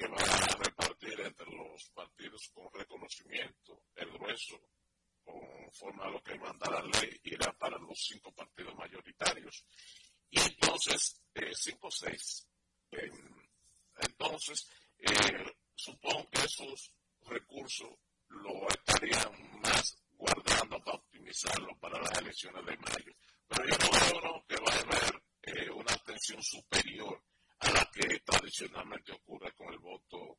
que 0.00 0.06
va 0.08 0.16
a 0.16 0.56
repartir 0.56 1.20
entre 1.20 1.46
los 1.46 1.90
partidos 1.94 2.48
con 2.54 2.68
reconocimiento, 2.72 3.82
el 3.94 4.10
grueso 4.12 4.60
conforme 5.22 6.04
a 6.04 6.10
lo 6.10 6.22
que 6.22 6.38
manda 6.38 6.70
la 6.70 6.82
ley, 6.82 7.20
irá 7.24 7.52
para 7.52 7.78
los 7.78 7.98
cinco 7.98 8.32
partidos 8.32 8.74
mayoritarios. 8.76 9.64
Y 10.30 10.40
entonces, 10.40 11.22
eh, 11.34 11.52
cinco 11.54 11.88
o 11.88 11.90
seis. 11.90 12.46
entonces, 14.00 14.68
eh, 14.98 15.44
supongo 15.74 16.28
que 16.30 16.44
esos 16.44 16.92
recursos 17.22 17.90
lo 18.28 18.68
estarían 18.68 19.60
más 19.60 20.02
guardando 20.12 20.78
para 20.82 20.96
optimizarlo 20.96 21.78
para 21.78 22.00
las 22.00 22.18
elecciones 22.18 22.64
de 22.64 22.76
mayo. 22.76 23.12
Pero 23.50 23.66
yo 23.66 23.76
no 23.78 24.20
veo 24.22 24.44
que 24.46 24.56
va 24.62 24.72
a 24.72 24.80
haber 24.80 25.22
eh, 25.42 25.70
una 25.70 25.92
atención 25.92 26.40
superior 26.40 27.20
a 27.58 27.70
la 27.72 27.90
que 27.92 28.20
tradicionalmente 28.20 29.12
ocurre 29.12 29.52
con 29.54 29.72
el 29.72 29.78
voto 29.80 30.38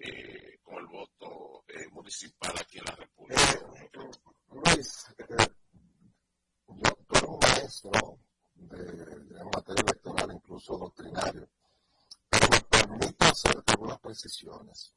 eh, 0.00 0.58
con 0.62 0.76
el 0.78 0.86
voto 0.86 1.64
eh, 1.68 1.86
municipal 1.90 2.52
aquí 2.58 2.78
en 2.78 2.84
la 2.84 2.94
República. 2.94 3.42
Luis, 4.52 5.06
yo 6.68 6.96
soy 7.10 7.28
un 7.28 7.38
maestro 7.40 8.18
de, 8.54 8.76
de, 8.76 9.44
materia 9.44 9.82
electoral, 9.82 10.32
incluso 10.32 10.78
doctrinario, 10.78 11.48
pero 12.30 12.48
me 12.48 12.60
permito 12.60 13.24
hacer 13.26 13.62
algunas 13.66 13.98
precisiones. 14.00 14.94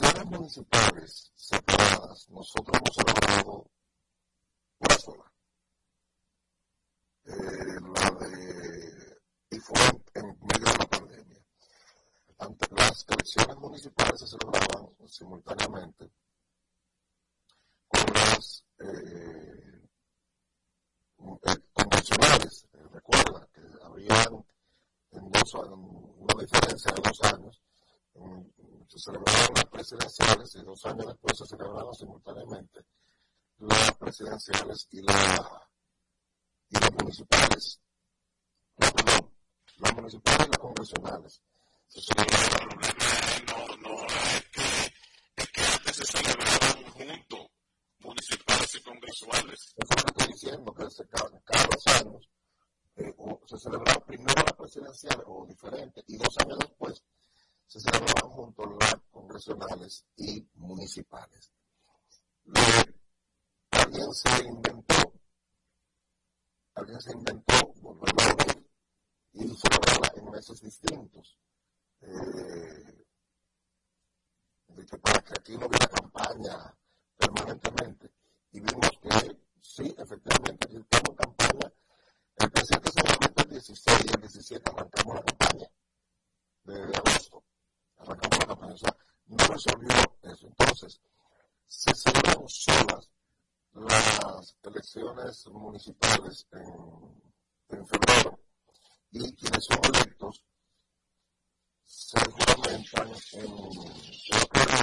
Elecciones 0.00 0.26
municipales 0.26 1.32
separadas, 1.36 2.28
nosotros 2.30 2.76
hemos 2.78 2.98
elaborado 2.98 3.70
una 4.78 4.98
sola. 4.98 5.32
Eh, 7.26 7.80
la 7.94 8.10
de, 8.10 9.18
y 9.50 9.58
fue 9.60 9.80
en 10.14 10.26
medio 10.26 10.72
de 10.72 10.78
la 10.78 10.94
ante 12.38 12.66
las 12.74 13.06
elecciones 13.08 13.56
municipales 13.56 14.20
se 14.20 14.26
celebraban 14.26 15.08
simultáneamente 15.08 16.10
con 17.88 18.14
las 18.14 18.64
eh, 18.80 19.88
eh 21.18 21.56
convencionales. 21.72 22.66
Recuerda 22.92 23.48
que 23.54 23.62
habían 23.82 24.44
en 25.12 25.30
dos, 25.30 25.54
una 25.54 26.34
diferencia 26.40 26.92
de 26.92 27.02
dos 27.02 27.22
años. 27.22 27.62
Se 28.88 28.98
celebraban 28.98 29.54
las 29.54 29.64
presidenciales 29.66 30.54
y 30.54 30.62
dos 30.62 30.84
años 30.86 31.06
después 31.06 31.38
se 31.38 31.46
celebraban 31.46 31.94
simultáneamente 31.94 32.84
las 33.58 33.92
presidenciales 33.92 34.88
y, 34.90 35.02
la, 35.02 35.68
y 36.68 36.78
las 36.78 36.92
municipales. 36.92 37.80
No, 38.76 38.90
perdón, 38.90 39.30
las 39.78 39.94
municipales 39.94 40.46
y 40.46 40.50
las 40.50 40.58
congresionales 40.58 41.42
el 41.94 42.02
problema 42.16 42.88
no, 43.46 43.76
no 43.76 44.06
es 44.06 44.44
que, 44.50 44.62
es 45.36 45.48
que 45.50 45.60
antes 45.60 45.96
se 45.96 46.04
celebraban 46.04 46.90
juntos 46.90 47.46
municipales 48.00 48.74
y 48.74 48.82
congresuales. 48.82 49.74
Eso 49.76 49.94
es 49.94 50.02
lo 50.02 50.08
estoy 50.08 50.26
diciendo, 50.32 50.74
que 50.74 50.90
se, 50.90 51.06
cada, 51.06 51.40
cada 51.42 51.66
dos 51.66 51.86
años 52.00 52.28
eh, 52.96 53.14
se 53.46 53.58
celebraba 53.58 54.04
primero 54.04 54.42
las 54.42 54.52
presidenciales 54.54 55.24
o 55.26 55.46
diferentes 55.46 56.04
y 56.08 56.16
dos 56.16 56.36
años 56.38 56.58
después 56.58 57.02
se 57.74 57.80
celebraban 57.80 58.30
juntos 58.30 58.66
las 58.78 58.94
congresionales 59.10 60.06
y 60.16 60.46
municipales. 60.54 61.50
Lo, 62.44 62.60
alguien 63.70 64.14
se 64.14 64.44
inventó, 64.44 65.12
alguien 66.74 67.00
se 67.00 67.12
inventó 67.14 67.54
a 67.56 67.64
unir 67.64 68.70
y 69.32 69.56
celebrarla 69.56 70.12
en 70.14 70.30
meses 70.30 70.60
distintos 70.60 71.36
eh, 72.02 73.04
que 74.88 74.98
para 74.98 75.20
que 75.22 75.32
aquí 75.32 75.58
no 75.58 75.66
hubiera 75.66 75.88
campaña 75.88 76.76
permanentemente. 77.16 78.12
Y 78.52 78.60
vimos 78.60 78.90
que 79.02 79.36
sí, 79.60 79.92
efectivamente, 79.98 80.66
aquí 80.66 80.76
estamos 80.76 81.08
en 81.08 81.16
campaña. 81.16 81.72
El 82.36 82.50
presidente 82.52 82.90
reunió 83.02 83.34
el 83.36 83.50
16 83.50 84.04
y 84.04 84.14
el 84.14 84.20
17 84.20 84.70
arrancamos 84.70 85.14
la 85.16 85.22
campaña 85.22 85.68
de 86.66 86.96
agosto. 86.96 87.44
Arrancamos 87.98 88.38
la 88.38 88.46
campaña. 88.46 88.74
O 88.74 88.78
sea, 88.78 88.96
no 89.26 89.36
resolvió 89.46 89.88
eso. 90.22 90.46
Entonces, 90.46 91.00
se 91.66 91.94
celebraron 91.94 92.48
solas 92.48 93.10
las 93.74 94.56
elecciones 94.62 95.46
municipales 95.48 96.46
en, 96.52 97.86
febrero 97.86 98.38
y 99.10 99.34
quienes 99.34 99.64
son 99.64 99.80
electos 99.92 100.44
se 101.84 102.20
juramentan 102.30 103.08
en, 103.32 103.52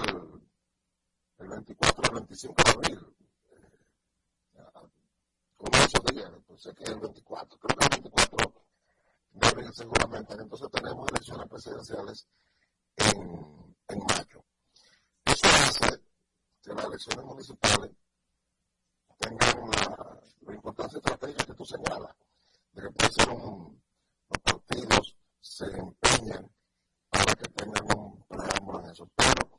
el, 0.08 0.42
el 1.38 1.48
24 1.48 2.04
el 2.04 2.14
25 2.16 2.56
de 2.64 2.72
abril, 2.72 3.16
con 5.56 5.74
esos 5.76 6.04
días, 6.12 6.32
pues 6.48 6.62
sé 6.62 6.74
que 6.74 6.84
el 6.84 7.00
24, 7.00 7.60
creo 7.60 7.78
que 7.78 7.86
el 7.86 8.02
24 8.02 8.54
de 9.32 9.48
abril 9.48 9.74
se 9.74 9.86
juramentan, 9.86 10.40
entonces 10.42 10.70
tenemos 10.70 11.10
elecciones 11.10 11.48
presidenciales 11.48 12.28
en, 13.10 14.00
mayo. 14.00 14.44
Eso 15.26 15.48
hace 15.48 16.02
que 16.62 16.74
las 16.74 16.86
elecciones 16.86 17.26
municipales 17.26 17.92
tengan 19.18 19.72
la, 19.72 20.54
importancia 20.54 20.98
estratégica 20.98 21.46
que 21.46 21.54
tú 21.54 21.66
señalas, 21.66 22.16
de 22.74 22.82
que 22.82 22.90
puede 22.90 23.12
ser 23.14 23.30
un, 23.30 23.82
los 24.30 24.40
partidos 24.40 25.18
se 25.40 25.66
empeñan 25.66 26.52
para 27.10 27.36
que 27.36 27.50
tengan 27.50 27.98
un 27.98 28.24
preámbulo 28.24 28.80
en 28.80 28.92
eso. 28.92 29.10
Pero 29.16 29.50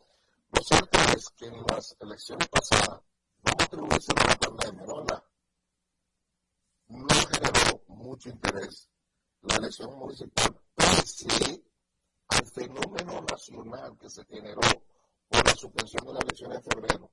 lo 0.53 0.63
cierto 0.63 0.99
es 1.17 1.29
que 1.31 1.47
en 1.47 1.63
las 1.67 1.97
elecciones 2.01 2.49
pasadas, 2.49 3.01
no 3.45 3.53
atribuirse 3.59 4.13
a 4.17 4.29
la 4.29 4.37
pandemia, 4.37 4.87
¿no? 4.87 5.07
Generó 6.89 7.83
mucho 7.89 8.29
interés 8.29 8.89
la 9.43 9.57
elección 9.57 9.99
municipal, 9.99 10.61
pese 10.75 11.63
al 12.39 12.47
fenómeno 12.47 13.21
nacional 13.31 13.97
que 13.99 14.11
se 14.11 14.25
generó 14.25 14.61
por 15.29 15.47
la 15.47 15.55
suspensión 15.55 16.07
de 16.07 16.13
la 16.13 16.21
elección 16.21 16.53
en 16.53 16.63
febrero. 16.63 17.11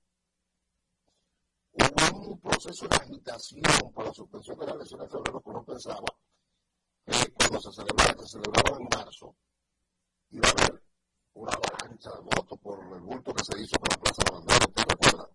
Hubo 1.74 2.32
un 2.32 2.40
proceso 2.40 2.88
de 2.88 2.96
agitación 2.96 3.92
por 3.94 4.06
la 4.06 4.14
suspensión 4.14 4.58
de 4.60 4.66
la 4.66 4.74
elección 4.74 5.02
en 5.02 5.10
febrero 5.10 5.42
que 5.42 5.50
uno 5.50 5.64
pensaba 5.64 6.06
que 7.06 7.34
cuando 7.34 7.62
se 7.62 7.72
celebraba, 7.72 8.22
se 8.24 8.28
celebraba 8.28 8.78
en 8.78 8.88
marzo, 8.96 9.36
iba 10.32 10.48
a 10.48 10.52
haber 10.52 10.84
una 11.34 11.52
avalancha 11.54 12.12
de 12.12 12.22
votos 12.22 12.60
por 12.60 12.80
el 12.80 13.02
bulto 13.02 13.34
que 13.34 13.44
se 13.44 13.62
hizo 13.62 13.80
con 13.80 13.90
la 13.90 13.98
Plaza 13.98 14.24
de 14.26 14.32
Bandera, 14.32 14.66
¿usted 14.68 14.84
recuerda? 14.90 15.30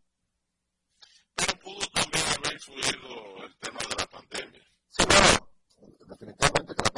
Pero 1.34 1.60
pudo 1.60 1.86
también 1.94 2.24
haber 2.38 2.52
influido 2.52 3.44
el 3.44 3.56
tema 3.58 3.80
de 3.88 3.94
la 3.96 4.06
pandemia. 4.06 4.62
Sí, 4.90 5.04
bueno, 5.08 5.48
definitivamente 6.06 6.74
que 6.74 6.82
la 6.82 6.90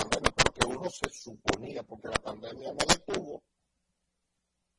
uno 0.67 0.91
se 0.91 1.09
suponía, 1.11 1.83
porque 1.83 2.09
la 2.09 2.19
pandemia 2.19 2.73
no 2.73 2.85
detuvo 2.87 3.43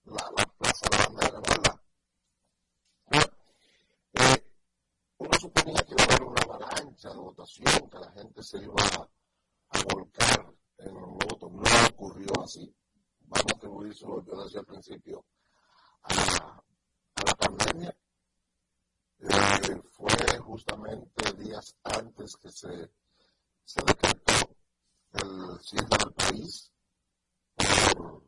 la, 0.06 0.32
la 0.36 0.46
Plaza 0.58 0.88
de 0.90 0.98
la 0.98 1.06
Bandera, 1.08 1.42
¿verdad? 1.42 1.82
Eh, 4.14 4.44
uno 5.18 5.40
suponía 5.40 5.84
que 5.84 5.94
iba 5.94 6.04
a 6.04 6.08
haber 6.08 6.24
una 6.24 6.42
avalancha 6.42 7.10
de 7.10 7.18
votación, 7.18 7.90
que 7.90 8.00
la 8.00 8.12
gente 8.12 8.44
se 8.44 8.58
iba 8.58 8.76
a, 9.70 9.84
volcar 9.94 10.54
en 10.78 10.94
los 10.94 11.10
votos. 11.10 11.52
No 11.52 11.64
ocurrió 11.90 12.44
así. 12.44 12.74
Vamos 13.22 13.52
a 13.52 13.56
atribuírselo, 13.56 14.24
yo 14.26 14.44
decía 14.44 14.60
al 14.62 14.66
principio, 14.66 15.26
a, 16.04 16.64
la 17.26 17.36
pandemia. 17.36 17.96
Eh, 19.20 19.82
fue 19.92 20.38
justamente 20.40 21.34
días 21.34 21.76
antes 21.84 22.36
que 22.38 22.52
se, 22.52 22.92
se 23.66 23.82
decretó 23.84 24.47
el 25.14 25.60
cierre 25.62 25.88
del 25.88 26.14
país 26.14 26.72
por, 27.56 28.24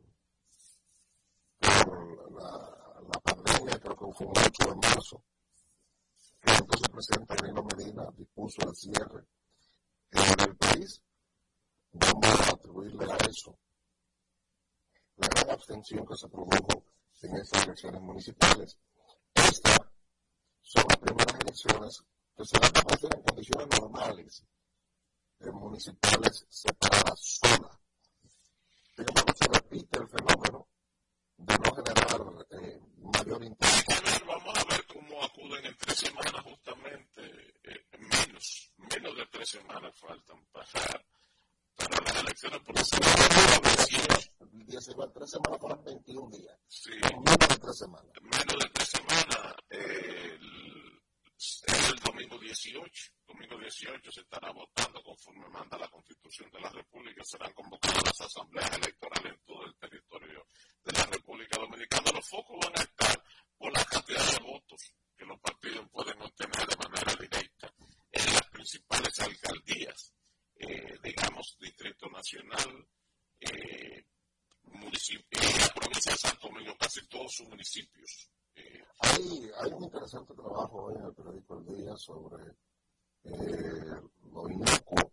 la, 2.32 3.20
pandemia, 3.22 3.78
creo 3.80 3.96
que 3.96 4.12
fue 4.12 4.26
un 4.26 4.32
8 4.36 4.64
de 4.68 4.74
marzo 4.76 5.22
entonces 6.42 6.82
el 6.86 6.92
presidente 6.92 7.34
Danilo 7.36 7.64
Medina 7.64 8.10
dispuso 8.16 8.68
el 8.68 8.74
cierre 8.74 9.26
del 10.10 10.56
país. 10.56 11.02
Vamos 11.92 12.40
a 12.40 12.52
atribuirle 12.52 13.12
a 13.12 13.16
eso 13.28 13.58
la 15.16 15.28
gran 15.28 15.50
abstención 15.50 16.06
que 16.06 16.16
se 16.16 16.28
produjo 16.28 16.84
en 17.22 17.36
esas 17.36 17.64
elecciones 17.64 18.00
municipales. 18.00 18.78
Estas 19.34 19.80
son 20.62 20.84
las 20.88 20.98
primeras 20.98 21.40
elecciones 21.40 22.04
que 22.36 22.44
se 22.44 22.58
van 22.58 22.72
a 22.74 22.94
hacer 22.94 23.14
en 23.14 23.22
condiciones 23.22 23.80
normales, 23.80 24.44
municipales 25.48 26.46
separadas 26.48 27.20
solas. 27.20 27.78
Digamos 28.96 29.24
que 29.24 29.32
se 29.32 29.52
repite 29.52 29.98
el 29.98 30.08
fenómeno 30.08 30.68
de 31.38 31.54
no 31.58 31.74
generar 31.74 32.46
eh, 32.50 32.80
mayor 32.98 33.44
interés. 33.44 33.84
Vamos 34.26 34.58
a 34.58 34.64
ver 34.64 34.86
cómo 34.86 35.22
acuden 35.24 35.66
en 35.66 35.76
tres 35.78 35.98
semanas 35.98 36.42
justamente, 36.44 37.22
eh, 37.64 37.86
menos, 37.98 38.72
menos 38.76 39.16
de 39.16 39.26
tres 39.26 39.48
semanas 39.48 39.92
faltan 39.98 40.44
para, 40.52 40.66
para 41.76 42.04
las 42.04 42.16
elecciones 42.22 42.60
por 42.60 42.78
eso. 42.78 42.96
Tres 45.12 45.30
semanas 45.30 45.58
para 45.60 45.74
21 45.76 46.30
días. 46.30 46.56
Sí. 46.68 46.90
Menos 47.02 47.48
de 47.48 47.56
tres 47.58 47.78
semanas. 47.78 48.12
Menos 48.22 48.58
de 48.58 48.70
tres 48.72 48.88
semanas. 48.88 49.56
Eh, 49.70 50.38
es 51.40 51.90
el 51.90 51.98
domingo 52.00 52.38
18. 52.38 53.12
Domingo 53.26 53.58
18 53.58 54.12
se 54.12 54.20
estará 54.20 54.52
votando 54.52 55.02
conforme 55.02 55.48
manda 55.48 55.78
la 55.78 55.88
Constitución 55.88 56.50
de 56.50 56.60
la 56.60 56.68
República. 56.68 57.24
Serán 57.24 57.52
convocadas 57.54 58.04
las 58.04 58.20
asambleas 58.20 58.70
electorales 58.76 59.32
en 59.32 59.40
todo 59.46 59.64
el 59.64 59.74
territorio 59.76 60.46
de 60.84 60.92
la 60.92 61.06
República 61.06 61.56
Dominicana. 61.58 62.12
Los 62.12 62.28
focos 62.28 62.58
van 62.62 62.78
a 62.78 62.82
estar 62.82 63.24
por 63.56 63.72
la 63.72 63.84
cantidad 63.86 64.32
de 64.32 64.44
votos 64.44 64.92
que 65.16 65.24
los 65.24 65.40
partidos 65.40 65.88
pueden 65.90 66.20
obtener 66.20 66.66
de 66.66 66.76
manera 66.76 67.14
directa 67.14 67.74
en 68.12 68.26
las 68.34 68.48
principales 68.50 69.20
alcaldías, 69.20 70.12
eh, 70.56 70.98
digamos, 71.02 71.56
Distrito 71.58 72.10
Nacional, 72.10 72.86
eh, 73.40 74.04
municipio, 74.64 75.40
la 75.58 75.68
provincia 75.68 76.12
de 76.12 76.18
Santo 76.18 76.48
Domingo, 76.48 76.76
casi 76.76 77.06
todos 77.06 77.32
sus 77.34 77.48
municipios. 77.48 78.30
Hay, 79.02 79.50
hay 79.58 79.72
un 79.72 79.84
interesante 79.84 80.34
trabajo 80.34 80.84
hoy 80.84 80.94
en 80.96 81.04
el 81.04 81.14
periódico 81.14 81.58
El 81.58 81.66
Día 81.66 81.96
sobre 81.96 82.56
eh, 83.24 84.00
lo 84.32 84.48
inocuo 84.48 85.12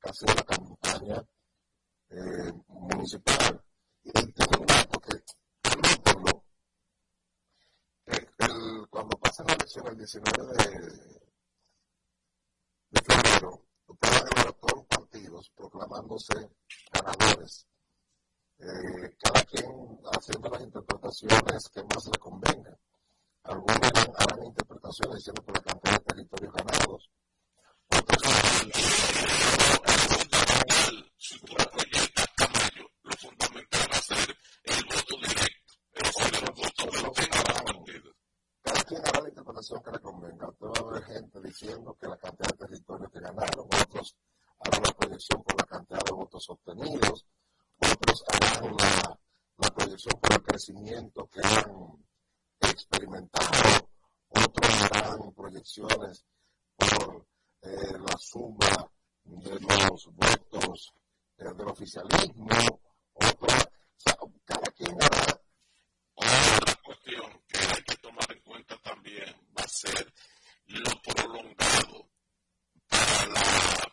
que 0.00 0.08
ha 0.08 0.12
sido 0.12 0.34
la 0.34 0.44
campaña 0.44 1.24
eh, 2.10 2.52
municipal. 2.68 3.62
Y 4.04 4.10
un 4.18 4.32
dato 4.66 5.00
que, 5.00 5.22
que 8.04 8.44
el, 8.44 8.88
cuando 8.88 9.18
pasa 9.18 9.44
la 9.44 9.54
elección 9.54 9.86
el 9.88 9.96
19 9.98 10.54
de, 12.90 13.02
febrero, 13.02 13.66
ustedes 13.86 14.22
van 14.34 14.54
todos 14.60 14.76
los 14.76 14.86
partidos 14.86 15.50
proclamándose 15.56 16.50
ganadores 16.92 17.66
eh, 18.58 19.16
cada 19.22 19.44
quien 19.44 19.98
haciendo 20.12 20.48
las 20.48 20.62
interpretaciones 20.62 21.68
que 21.68 21.82
más 21.84 22.06
le 22.06 22.18
convengan. 22.18 22.76
Algunos 23.42 23.78
harán 24.18 24.44
interpretaciones 24.44 25.16
diciendo 25.16 25.42
por 25.42 25.54
la 25.54 25.62
cantidad 25.62 25.98
de 25.98 26.04
territorios 26.04 26.54
ganados. 26.54 27.10
Otros 27.88 28.22
si 31.18 31.38
tú 31.40 31.52
va 31.54 31.64
a 31.64 31.70
que 36.56 37.02
lo 37.02 37.12
tenga 37.12 37.36
la 37.36 37.64
partida. 37.64 38.10
Cada 38.62 38.82
quien 38.84 39.00
hará 39.06 39.20
la 39.20 39.28
interpretación 39.28 39.82
que 39.82 39.90
le 39.90 40.00
convenga. 40.00 40.48
Usted 40.48 40.66
va 40.66 40.80
a 40.80 40.92
ver 40.92 41.04
gente 41.04 41.40
diciendo 41.42 41.96
que 42.00 42.08
la 42.08 42.16
cantidad 42.16 42.48
de 42.48 42.66
territorios 42.66 43.12
que 43.12 43.20
ganaron, 43.20 43.66
otros 43.66 44.16
harán 44.60 44.82
la 44.82 44.92
proyección 44.94 45.42
por 45.42 45.56
la 45.58 45.64
cantidad 45.64 46.04
de 46.04 46.12
votos 46.12 46.50
obtenidos 46.50 47.26
otros 47.78 48.24
la, 48.78 49.18
la 49.58 49.70
proyección 49.70 50.20
por 50.20 50.32
el 50.32 50.42
crecimiento 50.42 51.28
que 51.28 51.40
han 51.46 52.06
experimentado, 52.60 53.88
otros 54.28 54.82
harán 54.92 55.32
proyecciones 55.32 56.24
por 56.76 57.26
eh, 57.62 57.98
la 57.98 58.16
suma 58.18 58.90
de 59.24 59.60
los 59.60 60.08
votos 60.14 60.94
eh, 61.38 61.44
del 61.44 61.68
oficialismo, 61.68 62.48
otros, 63.14 63.54
o 63.54 63.98
sea, 63.98 64.16
cada 64.44 64.70
quien 64.72 64.96
hará. 65.02 65.40
Otra 66.14 66.74
cuestión 66.84 67.42
que 67.48 67.58
hay 67.58 67.82
que 67.82 67.96
tomar 67.96 68.32
en 68.32 68.40
cuenta 68.40 68.76
también 68.82 69.34
va 69.56 69.62
a 69.62 69.68
ser 69.68 70.12
lo 70.66 70.90
prolongado 71.02 72.08
para 72.88 73.26
la 73.26 73.86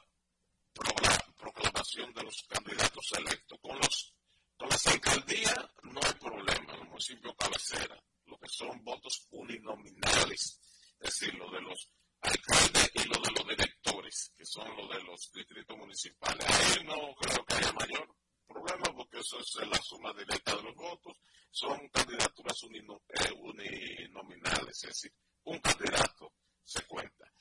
de 1.94 2.24
los 2.24 2.44
candidatos 2.50 3.12
electos. 3.20 3.60
Con, 3.62 3.78
los, 3.78 4.16
con 4.58 4.68
las 4.68 4.88
alcaldías 4.88 5.60
no 5.84 6.00
hay 6.04 6.14
problema, 6.14 6.74
en 6.74 6.80
los 6.80 6.88
municipios 6.89 7.36
cabecera, 7.38 8.04
lo 8.26 8.38
que 8.39 8.50
son 8.50 8.84
votos 8.84 9.28
uninominales, 9.30 10.60
es 11.00 11.20
decir, 11.20 11.36
lo 11.36 11.52
de 11.52 11.62
los 11.62 11.89
alcaldes 12.22 12.91
y 12.96 13.04
lo 13.04 13.20
de 13.22 13.32
los 13.32 13.48
directores, 13.48 14.34
que 14.36 14.46
son 14.46 14.76
los 14.76 14.89
de 14.89 15.04
los 15.04 15.32
distritos 15.34 15.78
municipales. 15.78 16.46
Ahí 16.48 16.84
no 16.84 17.14
creo 17.14 17.46
que 17.46 17.56
haya 17.56 17.74
mayor 17.74 18.16
problema 18.48 18.86
porque 18.96 19.20
eso 19.20 19.39
es 19.39 19.68
la 19.68 19.82
suma 19.84 20.12
directa 20.14 20.56
de 20.56 20.64
los 20.64 20.76
votos. 20.76 21.14
Son 21.52 21.88
candidaturas 21.89 22.58
eh, 22.64 23.32
uninominales, 23.34 24.84
es 24.84 24.89
decir, 24.89 25.14
un 25.44 25.60
candidato 25.60 26.34
se 26.64 26.82
cuenta. 26.88 27.32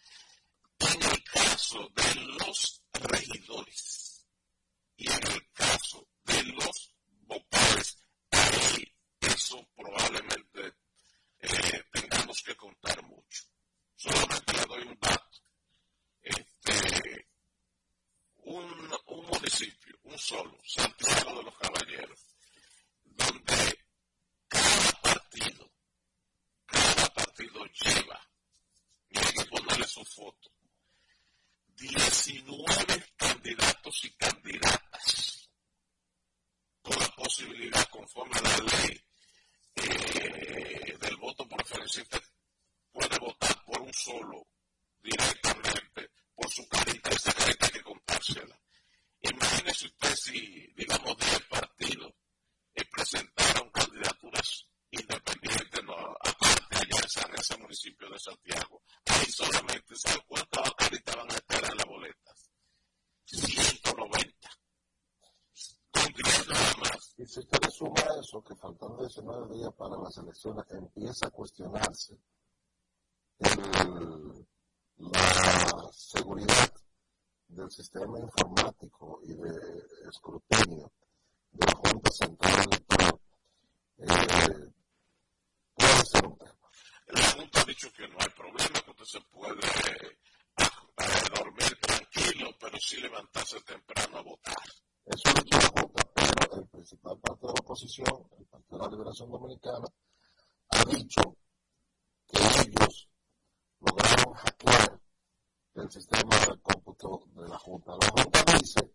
En 0.79 1.03
el 1.03 1.25
caso 1.25 1.89
de 1.95 2.15
los 2.39 2.83
regidores 2.93 4.02
y 4.97 5.11
en 5.11 5.27
el 5.33 5.53
caso 5.53 6.09
de 6.25 6.43
los 6.45 6.95
vocales, 7.27 7.99
ahí 8.31 8.95
eso 9.21 9.67
probablemente 9.75 10.75
eh, 11.41 11.85
tengamos 11.93 12.43
que 12.43 12.57
contar 12.57 13.03
mucho. 13.05 13.45
Solamente 13.97 14.53
le 14.53 14.65
doy 14.67 14.83
un 14.89 14.99
dato. 15.01 15.39
Este, 16.23 17.27
un, 18.45 18.91
un 19.07 19.27
municipio, 19.27 19.99
un 20.05 20.19
solo, 20.19 20.57
Santiago 20.65 21.39
de 21.39 21.43
los 21.45 21.59
Caballeros, 21.59 22.21
donde 23.05 23.79
cada 24.49 24.93
partido, 25.03 25.71
cada 26.67 27.15
partido 27.15 27.65
lleva, 27.67 28.29
y 29.09 29.19
hay 29.19 29.33
que 29.33 29.45
ponerle 29.47 29.87
su 29.87 30.05
foto, 30.05 30.51
19 31.83 33.07
candidatos 33.17 34.05
y 34.05 34.11
candidatas 34.13 35.51
con 36.81 36.97
la 36.97 37.09
posibilidad, 37.17 37.89
conforme 37.89 38.37
a 38.39 38.43
la 38.43 38.59
ley 38.59 39.01
eh, 39.75 40.97
del 41.01 41.17
voto 41.17 41.49
preferencial, 41.49 42.07
puede 42.93 43.19
votar 43.19 43.65
por 43.65 43.81
un 43.81 43.93
solo 43.93 44.47
directamente 45.03 46.11
por 46.37 46.49
su 46.53 46.69
carita, 46.69 47.11
esa 47.11 47.33
carita 47.33 47.67
hay 47.67 47.73
que 47.73 47.83
contársela. 47.83 48.61
Imagínese 49.23 49.87
usted 49.87 50.15
si, 50.15 50.73
digamos, 50.77 51.17
10 51.19 51.41
partidos 51.49 52.15
eh, 52.75 52.85
presentaron 52.85 53.69
candidaturas 53.71 54.69
independientes, 54.93 55.72
en 57.17 57.35
ese 57.35 57.59
municipio 57.59 58.09
de 58.11 58.19
Santiago. 58.19 58.83
Ahí 59.07 59.27
solamente 59.31 59.95
se 59.97 60.19
cuántas 60.27 60.73
caritas 60.75 61.17
van 61.17 61.31
a 61.31 61.69
en 61.69 61.77
las 61.77 61.87
boletas. 61.87 62.51
190. 63.25 64.49
Con 65.93 66.13
10 66.15 66.49
nada 66.49 66.75
más. 66.81 67.15
Y 67.19 67.27
si 67.27 67.41
usted 67.41 67.59
le 67.63 67.71
suma 67.71 68.03
eso, 68.21 68.43
que 68.43 68.55
faltando 68.57 69.03
19 69.03 69.55
días 69.57 69.73
para 69.75 69.97
las 69.99 70.17
elecciones, 70.17 70.65
empieza 70.71 71.27
a 71.27 71.31
cuestionarse 71.31 72.19
la 74.99 75.91
seguridad 75.93 76.73
del 77.49 77.71
sistema 77.71 78.19
informático 78.19 79.21
y 79.25 79.35
de 79.35 79.51
escrutinio 80.09 80.93
de 81.51 81.67
la 81.67 81.75
Junta 81.75 82.11
Central 82.11 82.65
Electoral, 82.65 83.21
eh, 83.99 84.73
puede 85.75 86.05
ser 86.05 86.27
un. 86.27 86.39
La 87.13 87.31
Junta 87.33 87.61
ha 87.61 87.65
dicho 87.65 87.93
que 87.93 88.09
no 88.09 88.17
hay 88.19 88.29
problema, 88.31 88.81
que 88.85 88.91
usted 88.91 89.05
se 89.05 89.21
puede 89.31 89.61
eh, 89.61 90.17
dormir 91.37 91.79
tranquilo 91.81 92.51
pero 92.59 92.79
sí 92.79 92.97
levantarse 93.01 93.61
temprano 93.61 94.19
a 94.19 94.23
votar. 94.23 94.65
Eso 95.05 95.29
es 95.29 95.51
la 95.51 95.69
Junta, 95.69 96.03
pero 96.15 96.63
el 96.63 96.69
principal 96.69 97.19
parte 97.19 97.47
de 97.47 97.53
la 97.53 97.61
oposición, 97.61 98.29
el 98.39 98.47
Partido 98.47 98.79
de 98.79 98.85
la 98.85 98.91
Liberación 98.91 99.31
Dominicana, 99.31 99.87
ha 100.71 100.85
dicho 100.85 101.37
que 102.29 102.39
ellos 102.39 103.09
lograron 103.81 104.33
hackear 104.35 105.01
el 105.75 105.91
sistema 105.91 106.37
de 106.47 106.61
cómputo 106.63 107.25
de 107.35 107.49
la 107.49 107.59
Junta. 107.59 107.93
La 108.01 108.09
Junta 108.09 108.45
dice 108.59 108.91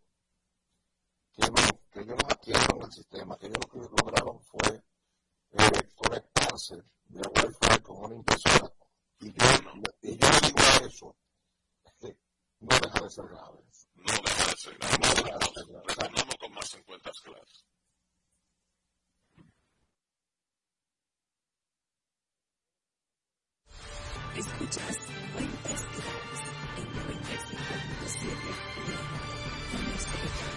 que, 1.34 1.47
no, 1.51 1.80
que 1.91 1.99
ellos 1.99 2.18
no 2.20 2.28
hackearon 2.30 2.82
el 2.82 2.91
sistema, 2.91 3.38
que 3.38 3.45
ellos 3.45 3.59
lo 3.61 3.68
que 3.70 4.01
lograron 4.01 4.41
fue 4.41 4.84
eh, 5.51 5.89
conectarse 5.95 6.84
de 7.10 7.22
Wi-Fi 7.22 7.82
con 7.82 7.97
una 8.05 8.16
impresora. 8.16 8.72
Y 9.20 9.34
yo, 9.34 9.45
y 10.01 10.18
yo 10.18 10.28
digo 10.41 10.88
eso, 10.88 11.16
no 12.60 12.80
deja 12.82 13.03
de 13.03 13.10
ser 13.10 13.26
grave. 13.28 13.60
No 13.95 14.14
deja 14.24 14.45
de 14.45 14.58
ser 14.58 14.78
grave. 14.78 14.97
No 14.99 15.08
deja 15.24 15.38
de 15.38 15.45
ser 15.53 15.66
grave. 15.68 15.86
Retornamos 15.88 16.36
con 16.39 16.53
más 16.53 16.74
en 16.74 16.84
cuentas 16.84 17.20
claras. 17.22 17.66
Escuchas 24.36 24.97
Cuentas 25.34 25.82
Claras 25.86 26.41
en 26.78 26.88
95.7 26.93 28.78
y 29.74 30.57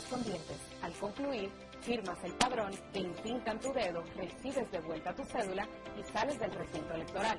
correspondientes. 0.00 0.56
Al 0.82 0.92
concluir, 0.94 1.50
firmas 1.82 2.18
el 2.24 2.32
padrón, 2.34 2.72
encintan 2.94 3.60
tu 3.60 3.72
dedo, 3.72 4.02
recibes 4.16 4.70
de 4.70 4.80
vuelta 4.80 5.14
tu 5.14 5.24
cédula 5.24 5.66
y 5.98 6.12
sales 6.12 6.38
del 6.38 6.52
recinto 6.52 6.94
electoral. 6.94 7.38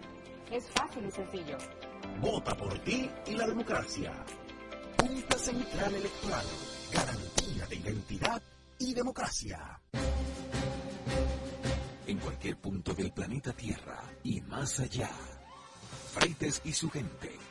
Es 0.52 0.70
fácil 0.72 1.06
y 1.06 1.12
sencillo. 1.12 1.58
Vota 2.20 2.56
por 2.56 2.78
ti 2.80 3.10
y 3.28 3.36
la 3.36 3.48
democracia. 3.48 4.14
Junta 5.00 5.38
Central 5.38 5.96
Electoral. 5.96 6.46
Garantía 6.92 7.66
de 7.68 7.76
identidad 7.76 8.42
y 8.78 8.94
democracia. 8.94 9.80
En 12.06 12.18
cualquier 12.20 12.58
punto 12.58 12.94
del 12.94 13.12
planeta 13.12 13.54
Tierra 13.54 14.04
y 14.24 14.42
más 14.42 14.80
allá. 14.80 15.10
Freites 16.14 16.62
y 16.66 16.74
su 16.74 16.90
gente. 16.90 17.51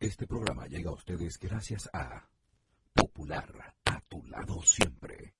Este 0.00 0.26
programa 0.26 0.66
llega 0.66 0.88
a 0.88 0.94
ustedes 0.94 1.38
gracias 1.38 1.90
a 1.92 2.26
Popular, 2.94 3.76
a 3.84 4.00
tu 4.08 4.24
lado 4.24 4.62
siempre. 4.62 5.34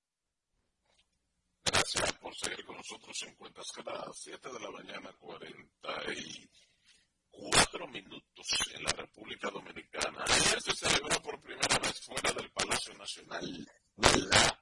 Gracias 1.65 2.13
por 2.13 2.35
seguir 2.35 2.63
con 2.63 2.77
nosotros 2.77 3.23
en 3.23 3.35
Cuentas 3.37 3.65
las 3.83 4.19
7 4.19 4.53
de 4.53 4.59
la 4.59 4.69
mañana, 4.69 5.11
44 5.17 7.87
minutos 7.87 8.47
en 8.75 8.83
la 8.83 8.91
República 8.91 9.49
Dominicana. 9.49 10.23
Ayer 10.27 10.61
se 10.61 10.75
celebró 10.75 11.19
por 11.23 11.41
primera 11.41 11.79
vez 11.79 11.99
fuera 12.05 12.31
del 12.31 12.51
Palacio 12.51 12.93
Nacional. 12.93 13.67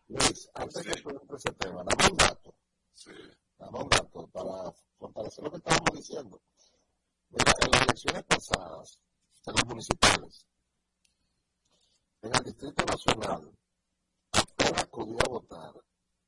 Luis, 0.08 0.50
antes 0.54 0.86
de 0.86 0.93
que 0.93 1.04
ese 1.36 1.52
tema, 1.56 1.84
dame 1.84 2.08
un 2.10 2.16
dato. 2.16 2.56
Sí. 2.93 3.12
Dame 3.58 3.80
un 3.80 3.89
dato 3.89 4.30
para 4.30 4.72
fortalecer 4.97 5.43
lo 5.43 5.52
que 5.52 5.58
estábamos 5.58 5.91
diciendo. 5.93 6.41
Mira, 7.32 7.52
en 7.66 7.72
las 7.72 7.82
elecciones 7.82 8.24
pasadas, 8.24 8.97
en 9.46 9.54
los 9.54 9.66
municipales. 9.66 10.46
En 12.22 12.36
el 12.36 12.44
Distrito 12.44 12.86
Nacional, 12.86 13.50
apenas 14.32 14.86
podía 14.88 15.24
votar 15.30 15.74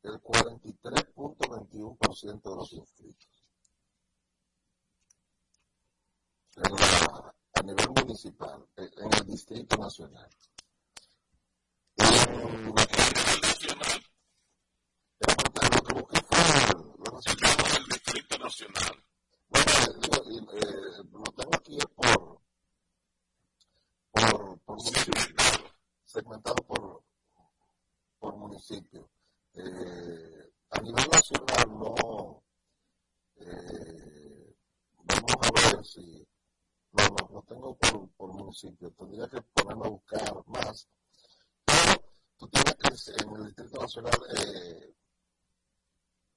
el 0.03 0.21
43.21% 0.21 2.41
de 2.41 2.55
los 2.55 2.73
inscritos. 2.73 3.27
a 7.53 7.61
nivel 7.63 7.89
municipal, 7.89 8.65
en 8.75 9.13
el 9.13 9.25
Distrito 9.25 9.77
Nacional. 9.77 10.29
En, 11.97 12.65
lo 15.71 15.81
que 15.83 15.93
busqué 15.93 16.21
fue 16.23 16.39
el 17.77 17.85
Distrito 17.85 18.37
Nacional. 18.37 19.03
Bueno, 19.49 19.71
eh, 20.53 21.03
lo 21.11 21.23
tengo 21.23 21.55
aquí 21.55 21.77
por 21.95 22.41
por, 24.11 24.59
por 24.59 24.77
municipio, 24.77 25.35
segmentado 26.05 26.55
por, 26.67 27.03
por 28.19 28.35
municipio. 28.37 29.09
Eh, 29.53 30.51
a 30.69 30.81
nivel 30.81 31.05
nacional 31.11 31.67
no, 31.67 32.43
eh, 33.37 34.55
vamos 35.03 35.35
a 35.43 35.75
ver 35.75 35.85
si, 35.85 36.27
no, 36.91 37.03
no, 37.03 37.29
no 37.33 37.41
tengo 37.43 37.75
por, 37.75 38.09
por 38.11 38.33
municipio, 38.33 38.91
tendría 38.91 39.27
que 39.27 39.41
ponerme 39.41 39.85
a 39.85 39.89
buscar 39.89 40.47
más. 40.47 40.87
Pero 41.65 42.01
tú 42.37 42.47
tienes 42.49 42.75
que, 42.75 43.23
en 43.23 43.35
el 43.35 43.45
Distrito 43.45 43.81
Nacional, 43.81 44.19
eh, 44.37 44.93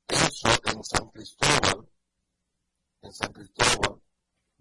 eso 0.09 0.49
en 0.67 0.85
San 0.85 1.09
Cristóbal, 1.11 1.89
en 3.03 3.13
San 3.13 3.33
Cristóbal, 3.33 4.01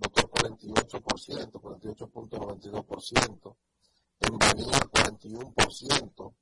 votó 0.04 0.30
48%, 0.30 1.52
48.92%. 1.52 3.56
en 4.20 4.38
Bahía 4.38 4.80
41%, 4.92 6.34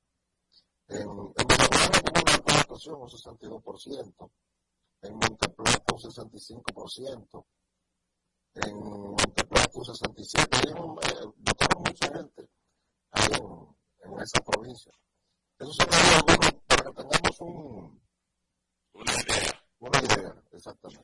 en, 0.87 0.99
en 0.99 1.07
como 1.07 1.25
una 2.45 2.59
actuación 2.59 3.01
un 3.01 3.09
62%, 3.09 4.31
en 5.03 5.13
Monteplata 5.13 5.93
un 5.93 5.99
65%, 5.99 7.45
en 8.55 8.77
Monteplata 8.77 9.69
un 9.73 9.85
67%, 9.85 10.99
eh, 11.03 11.25
votaron 11.37 11.83
mucha 11.83 12.07
gente 12.13 12.49
ahí 13.11 13.27
en, 13.33 13.75
en 14.11 14.19
esa 14.19 14.41
provincia. 14.41 14.91
Eso 15.59 15.71
sería 15.73 16.17
algo 16.17 16.35
para 16.67 16.83
que 16.83 16.91
tengamos 16.93 17.41
un, 17.41 18.01
una 18.93 19.13
idea. 19.13 19.63
Una 19.79 19.99
idea, 19.99 20.43
exactamente. 20.51 21.00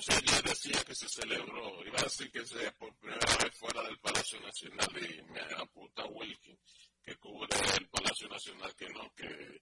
Entonces 0.00 0.32
yo 0.32 0.42
decía 0.48 0.84
que 0.84 0.94
se 0.94 1.08
celebró, 1.10 1.84
iba 1.84 1.98
a 1.98 2.04
decir 2.04 2.30
que 2.30 2.46
sea 2.46 2.72
por 2.72 2.94
primera 2.94 3.36
vez 3.36 3.54
fuera 3.54 3.82
del 3.82 3.98
Palacio 3.98 4.40
Nacional 4.40 4.88
y 4.96 5.22
me 5.30 5.40
apunta 5.58 6.06
Wilkin, 6.06 6.58
que 7.02 7.16
cubre 7.16 7.48
el 7.76 7.86
Palacio 7.88 8.26
Nacional, 8.28 8.74
que 8.74 8.88
no, 8.88 9.12
que 9.14 9.60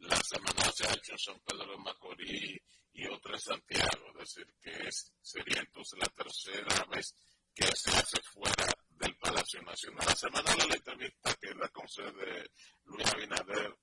la 0.00 0.20
semana 0.20 0.70
se 0.72 0.86
ha 0.86 0.92
hecho 0.92 1.12
en 1.12 1.18
San 1.18 1.40
Pedro 1.40 1.70
de 1.70 1.78
Macorís 1.78 2.60
y 2.92 3.06
otra 3.06 3.32
en 3.32 3.40
Santiago, 3.40 4.10
es 4.10 4.34
decir, 4.34 4.54
que 4.60 4.90
sería 5.22 5.60
entonces 5.60 5.98
la 5.98 6.08
tercera 6.08 6.84
vez 6.90 7.14
que 7.54 7.66
se 7.74 7.90
hace 7.90 8.20
fuera 8.24 8.66
del 8.90 9.16
Palacio 9.16 9.62
Nacional. 9.62 10.06
La 10.06 10.14
semana 10.14 10.54
de 10.54 10.66
la 10.66 10.74
entrevista 10.74 11.34
que 11.40 11.54
la 11.54 11.68
concede 11.70 12.50
Luis 12.84 13.06
Abinader 13.06 13.74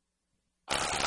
a 0.67 1.04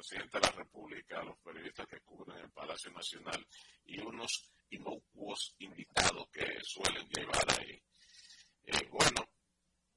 presidente 0.00 0.40
de 0.40 0.46
la 0.46 0.52
República, 0.52 1.20
a 1.20 1.24
los 1.24 1.38
periodistas 1.40 1.86
que 1.86 2.00
cubren 2.00 2.38
el 2.38 2.50
Palacio 2.52 2.90
Nacional 2.90 3.46
y 3.84 4.00
unos 4.00 4.50
inocuos 4.70 5.54
invitados 5.58 6.26
que 6.32 6.46
suelen 6.62 7.06
llevar 7.08 7.44
ahí. 7.60 7.82
Eh, 8.64 8.88
bueno, 8.90 9.28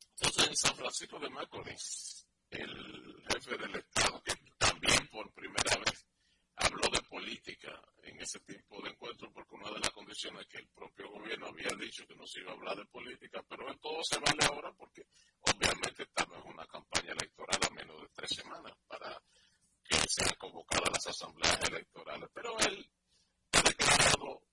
entonces 0.09 0.47
en 0.49 0.55
San 0.57 0.75
Francisco 0.75 1.17
de 1.19 1.29
Macorís, 1.29 2.27
el 2.49 3.23
jefe 3.31 3.57
del 3.57 3.75
Estado, 3.77 4.21
que 4.23 4.33
también 4.57 5.07
por 5.07 5.31
primera 5.31 5.77
vez 5.77 6.05
habló 6.57 6.89
de 6.91 7.01
política 7.03 7.81
en 8.03 8.19
ese 8.19 8.41
tipo 8.41 8.81
de 8.81 8.89
encuentro, 8.89 9.31
porque 9.31 9.55
una 9.55 9.71
de 9.71 9.79
las 9.79 9.91
condiciones 9.91 10.45
que 10.47 10.57
el 10.57 10.67
propio 10.67 11.09
gobierno 11.11 11.47
había 11.47 11.71
dicho 11.79 12.05
que 12.05 12.15
no 12.15 12.27
se 12.27 12.41
iba 12.41 12.51
a 12.51 12.55
hablar 12.55 12.75
de 12.75 12.85
política, 12.87 13.41
pero 13.47 13.71
en 13.71 13.79
todo 13.79 14.03
se 14.03 14.19
vale 14.19 14.43
ahora 14.51 14.73
porque 14.73 15.07
obviamente 15.39 16.03
estamos 16.03 16.43
en 16.43 16.51
una 16.51 16.67
campaña 16.67 17.13
electoral 17.13 17.59
a 17.65 17.73
menos 17.73 18.01
de 18.01 18.09
tres 18.13 18.31
semanas 18.31 18.73
para 18.85 19.17
que 19.83 19.97
sean 20.07 20.35
convocadas 20.37 20.89
las 20.91 21.07
asambleas 21.07 21.59
electorales. 21.69 22.29
Pero 22.33 22.59
él 22.59 22.89
ha 23.51 23.61
declarado 23.61 24.43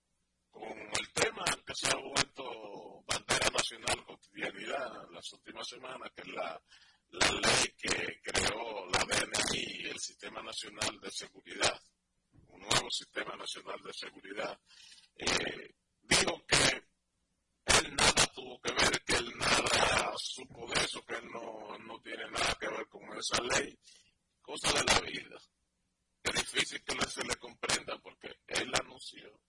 con 0.51 0.78
el 0.78 1.12
tema 1.14 1.45
que 1.66 1.74
se 1.74 1.89
ha 1.89 1.97
vuelto 1.97 3.03
bandera 3.07 3.49
nacional 3.51 4.05
cotidianidad 4.05 5.11
las 5.11 5.33
últimas 5.33 5.66
semanas, 5.68 6.11
que 6.14 6.22
es 6.22 6.28
la, 6.28 6.62
la 7.11 7.31
ley 7.33 7.74
que 7.76 8.20
creó 8.22 8.87
la 8.87 9.05
DNI 9.05 9.83
y 9.83 9.87
el 9.89 9.99
Sistema 9.99 10.43
Nacional 10.43 11.01
de 11.01 11.11
Seguridad, 11.11 11.81
un 12.49 12.61
nuevo 12.61 12.91
Sistema 12.91 13.37
Nacional 13.37 13.81
de 13.83 13.93
Seguridad, 13.93 14.61
eh, 15.16 15.74
dijo 16.03 16.45
que 16.47 16.83
él 17.66 17.95
nada 17.97 18.26
tuvo 18.35 18.61
que 18.61 18.72
ver, 18.72 19.03
que 19.05 19.16
él 19.16 19.33
nada 19.39 20.14
supo 20.16 20.66
de 20.72 20.81
eso, 20.81 21.05
que 21.05 21.14
él 21.14 21.28
no, 21.33 21.78
no 21.78 22.01
tiene 22.01 22.31
nada 22.31 22.57
que 22.61 22.68
ver 22.68 22.87
con 22.89 23.03
esa 23.18 23.43
ley 23.43 23.78
cosa 24.51 24.72
de 24.72 24.84
la 24.84 25.01
vida. 25.01 25.36
Es 26.24 26.34
difícil 26.34 26.82
que 26.82 27.07
se 27.09 27.22
le 27.22 27.36
comprenda 27.36 27.96
porque 27.98 28.34
él 28.48 28.72
anunció, 28.80 29.40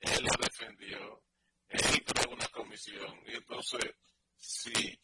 él 0.00 0.22
la 0.22 0.46
defendió, 0.46 1.24
él 1.68 2.04
creó 2.04 2.30
una 2.30 2.46
comisión. 2.48 3.22
Y 3.26 3.36
entonces, 3.36 3.94
si, 4.36 5.00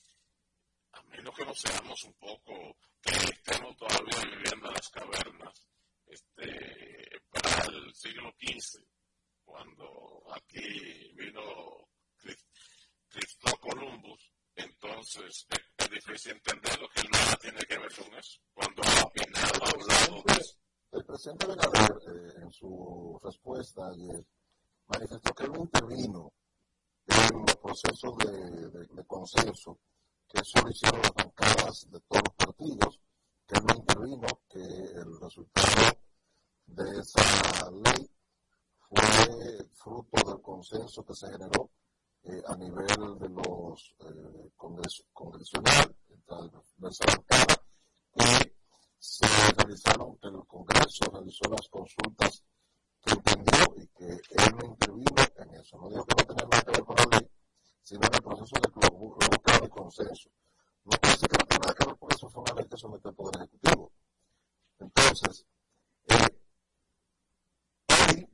a 0.93 1.03
menos 1.05 1.35
que 1.35 1.45
no 1.47 1.55
seamos 1.55 2.05
un 2.05 2.13
poco, 2.15 2.77
que 3.01 3.13
estemos 3.13 3.75
todavía 3.79 4.21
viviendo 4.25 4.69
en 4.69 4.75
las 4.75 4.89
cavernas, 4.91 5.67
este, 6.07 7.23
para 7.31 7.65
el 7.65 7.95
siglo 7.95 8.35
XV, 8.39 8.85
cuando 9.43 10.23
aquí 10.35 11.13
vino 11.15 11.89
Cristóbal 13.09 13.59
Columbus, 13.61 14.33
entonces 14.55 15.47
es, 15.79 15.91
difícil 15.91 16.33
entender 16.33 16.79
lo 16.79 16.89
que 16.91 17.03
nada 17.09 17.37
tiene 17.37 17.61
que 17.61 17.79
ver 17.79 17.93
con 17.95 18.15
eso. 18.15 18.39
Cuando 18.53 18.83
hablado 19.63 20.23
de 20.27 20.33
eso. 20.35 20.57
El 20.93 21.00
presidente 21.11 21.47
eh, 21.47 22.33
en 22.43 22.51
su 22.53 23.19
respuesta 23.23 23.89
ayer, 23.89 24.25
manifestó 24.87 25.35
que 25.35 25.45
él 25.45 25.53
no 25.53 25.61
intervino 25.61 26.33
en 27.07 27.41
los 27.41 27.57
procesos 27.57 28.17
de, 28.19 28.87
de, 28.87 29.05
consenso 29.07 29.79
que 30.29 30.41
eso 30.41 30.61
lo 30.63 30.71
hicieron 30.71 31.01
las 31.03 31.13
bancadas 31.13 31.91
de 31.91 32.01
todos 32.01 32.23
los 32.25 32.35
partidos, 32.37 33.01
que 33.47 33.59
él 33.59 33.65
no 33.67 33.75
intervino, 33.75 34.27
que 34.49 34.61
el 34.61 35.21
resultado 35.21 35.99
de 36.67 37.01
esa 37.01 37.71
ley 37.73 38.09
fue 38.79 39.69
fruto 39.73 40.31
del 40.31 40.41
consenso 40.41 41.05
que 41.05 41.15
se 41.15 41.27
generó 41.33 41.71
eh, 42.23 42.43
a 42.47 42.57
nivel 42.57 43.19
de 43.19 43.29
los 43.31 43.97
eh, 44.01 44.51
congres, 44.57 45.05
congresional, 45.13 45.97
esa 46.89 47.05
bancada, 47.07 47.65
y 48.15 48.50
se 49.01 49.27
realizaron, 49.57 50.19
que 50.19 50.29
el 50.29 50.45
Congreso 50.47 51.05
realizó 51.11 51.49
las 51.49 51.67
consultas 51.71 52.45
que 53.03 53.13
entendió 53.13 53.75
y 53.79 53.87
que 53.89 54.09
él 54.09 54.57
no 54.59 54.67
intervino 54.67 55.23
en 55.37 55.55
eso. 55.55 55.79
No 55.79 55.89
digo 55.89 56.05
que 56.05 56.15
no 56.17 56.27
tenga 56.27 56.45
nada 56.45 56.63
que 56.63 56.71
ver 56.73 56.85
con 56.85 56.97
la 56.97 57.19
ley, 57.19 57.31
sino 57.81 58.01
en 58.07 58.15
el 58.15 58.23
proceso 58.23 58.57
de 58.61 58.89
búsqueda 58.91 59.59
de 59.59 59.69
consenso. 59.71 60.29
No 60.85 60.91
puede 60.99 61.17
que 61.17 61.39
no 61.39 61.47
tenga 61.47 61.59
nada 61.61 61.75
que 61.75 61.87
ver 61.87 61.97
con 61.97 62.13
eso, 62.13 62.29
fue 62.29 62.43
una 62.43 62.55
ley 62.55 62.69
que 62.69 62.77
sometió 62.77 63.09
al 63.09 63.17
Poder 63.17 63.37
Ejecutivo. 63.37 63.93
Entonces, 64.79 65.47
eh, 66.09 66.41
hay, 67.89 68.29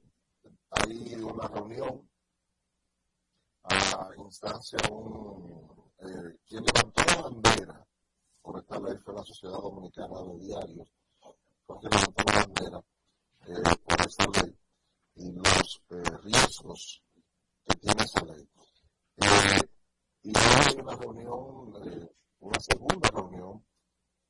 hay 0.71 1.15
una 1.15 1.47
reunión 1.47 2.09
a 3.63 4.11
instancia 4.19 4.79
un 4.91 5.77
eh, 5.99 6.39
quien 6.47 6.65
levantó 6.65 7.03
la 7.05 7.23
bandera 7.23 7.87
por 8.47 8.61
esta 8.61 8.79
ley 8.79 8.97
fue 9.05 9.13
la 9.13 9.25
Sociedad 9.25 9.59
Dominicana 9.59 10.23
de 10.23 10.39
Diarios, 10.39 10.89
quien 11.67 11.91
levantó 11.91 12.23
la 12.27 12.47
bandera 12.47 12.81
eh, 13.45 13.77
por 13.85 14.01
esta 14.07 14.25
ley 14.41 14.57
y 15.17 15.33
los 15.33 15.83
eh, 15.91 16.17
riesgos 16.23 17.03
que 17.67 17.77
tiene 17.79 18.03
esa 18.05 18.25
ley. 18.25 18.49
Eh, 19.17 19.69
y 20.23 20.33
hay 20.39 20.81
una 20.81 20.95
reunión, 20.95 21.75
una 22.39 22.61
segunda 22.61 23.11
reunión. 23.11 23.65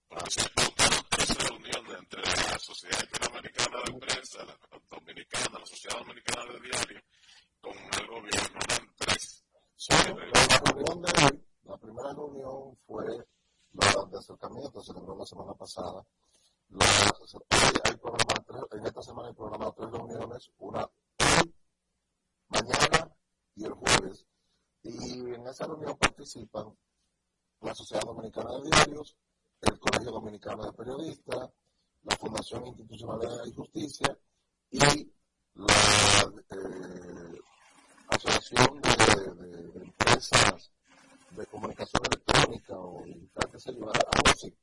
Esa 0.09 1.49
reunión 1.51 1.85
entre 1.99 2.23
la 2.23 2.59
Sociedad 2.59 2.99
Interamericana 3.03 3.83
de 3.85 3.99
Prensa, 3.99 4.45
la 4.47 4.59
Dominicana, 4.89 5.59
la 5.59 5.67
Sociedad 5.67 5.99
Dominicana 5.99 6.53
de 6.55 6.61
Diarios, 6.61 7.03
con 7.61 7.75
el 7.77 8.07
gobierno, 8.07 8.61
eran 8.67 8.95
tres. 8.97 9.45
la, 9.91 10.73
reunión 10.73 11.03
de 11.03 11.43
la 11.65 11.77
primera 11.77 12.13
reunión 12.15 12.79
fue 12.87 13.27
de 13.77 14.19
acercamiento, 14.19 14.81
se 14.81 14.93
celebró 14.93 15.17
la 15.17 15.27
semana 15.27 15.55
pasada. 15.55 16.05
La, 16.71 16.85
hay 17.85 17.97
programadas 17.97 18.73
en 18.73 18.87
esta 18.87 19.03
semana 19.03 19.29
hay 19.29 19.35
programadas 19.35 19.75
tres 19.77 19.91
reuniones, 19.91 20.51
una 20.59 20.89
mañana 22.49 23.17
y 23.55 23.65
el 23.65 23.73
jueves. 23.73 24.27
Y 24.83 25.35
en 25.35 25.47
esa 25.47 25.67
reunión 25.67 25.97
participan 25.97 26.77
la 27.61 27.75
Sociedad 27.75 28.03
Dominicana 28.03 28.53
de 28.53 28.71
Diarios, 28.71 29.17
el 29.63 29.79
Colegio 29.79 30.13
Dominicano 30.13 30.65
de 30.65 30.73
Periodistas, 30.73 31.51
la 32.03 32.17
Fundación 32.17 32.67
Institucional 32.67 33.21
de 33.21 33.53
Justicia 33.53 34.19
y 34.71 34.79
la 35.55 35.73
eh, 36.51 37.41
Asociación 38.09 38.81
de, 38.81 39.83
Empresas 39.83 40.71
de 41.31 41.47
Comunicación 41.47 42.03
Electrónica 42.07 42.79
o 42.79 43.05
que 43.57 43.61
se 43.61 43.73
llama 43.73 43.93
AOSI, 43.93 44.49
eh, 44.49 44.55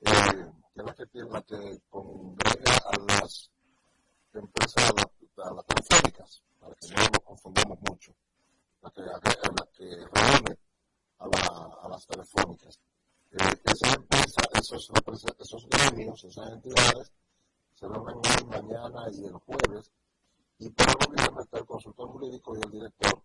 que 0.00 0.80
es 0.80 0.86
la 0.86 0.94
que, 0.94 1.06
la 1.24 1.42
que 1.42 1.80
congrega 1.90 2.76
a 2.86 3.12
las 3.12 3.50
empresas, 4.32 4.90
a, 5.36 5.52
las 5.52 5.66
telefónicas, 5.66 6.42
para 6.60 6.74
que 6.76 6.88
no 6.88 7.02
nos 7.02 7.24
confundamos 7.24 7.78
mucho, 7.88 8.14
la 8.82 8.90
que, 8.90 9.00
la 9.02 9.66
que 9.72 9.84
reúne 9.84 10.58
a, 11.18 11.24
a 11.82 11.88
las 11.88 12.06
telefónicas. 12.06 12.78
Eh, 13.32 13.36
esas 13.64 13.96
empresas, 13.96 14.46
esos, 14.54 14.90
esos 15.40 15.68
gremios, 15.68 16.22
esas 16.22 16.52
entidades, 16.52 17.12
se 17.74 17.88
reúnen 17.88 18.16
hoy, 18.16 18.44
mañana 18.46 19.10
y 19.12 19.24
el 19.24 19.34
jueves 19.34 19.90
y 20.58 20.68
por 20.70 20.88
el 20.88 20.94
gobierno 21.06 21.40
está 21.40 21.58
el 21.58 21.66
consultor 21.66 22.08
jurídico 22.10 22.56
y 22.56 22.60
el 22.60 22.70
director 22.70 23.22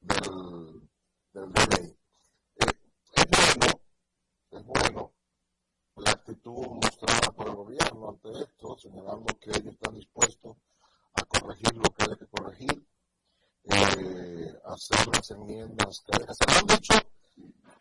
del, 0.00 0.88
del 1.32 1.52
DNI. 1.52 1.88
Eh, 2.58 2.72
es 3.16 3.26
bueno, 3.58 3.80
es 4.52 4.55
bueno 4.66 5.12
la 5.96 6.10
actitud 6.10 6.66
mostrada 6.82 7.32
por 7.32 7.48
el 7.48 7.54
gobierno 7.54 8.10
ante 8.10 8.30
esto, 8.42 8.76
señalando 8.78 9.26
que 9.40 9.50
ellos 9.50 9.72
están 9.72 9.94
dispuestos 9.94 10.56
a 11.14 11.24
corregir 11.24 11.74
lo 11.74 11.90
que 11.94 12.04
hay 12.04 12.16
que 12.16 12.26
corregir, 12.26 12.86
eh, 13.64 14.54
hacer 14.64 15.06
las 15.08 15.30
enmiendas 15.30 16.02
que 16.02 16.12
hay 16.12 16.24
que 16.26 16.32
hacer. 16.32 16.48
Han 16.50 16.66
dicho 16.66 16.94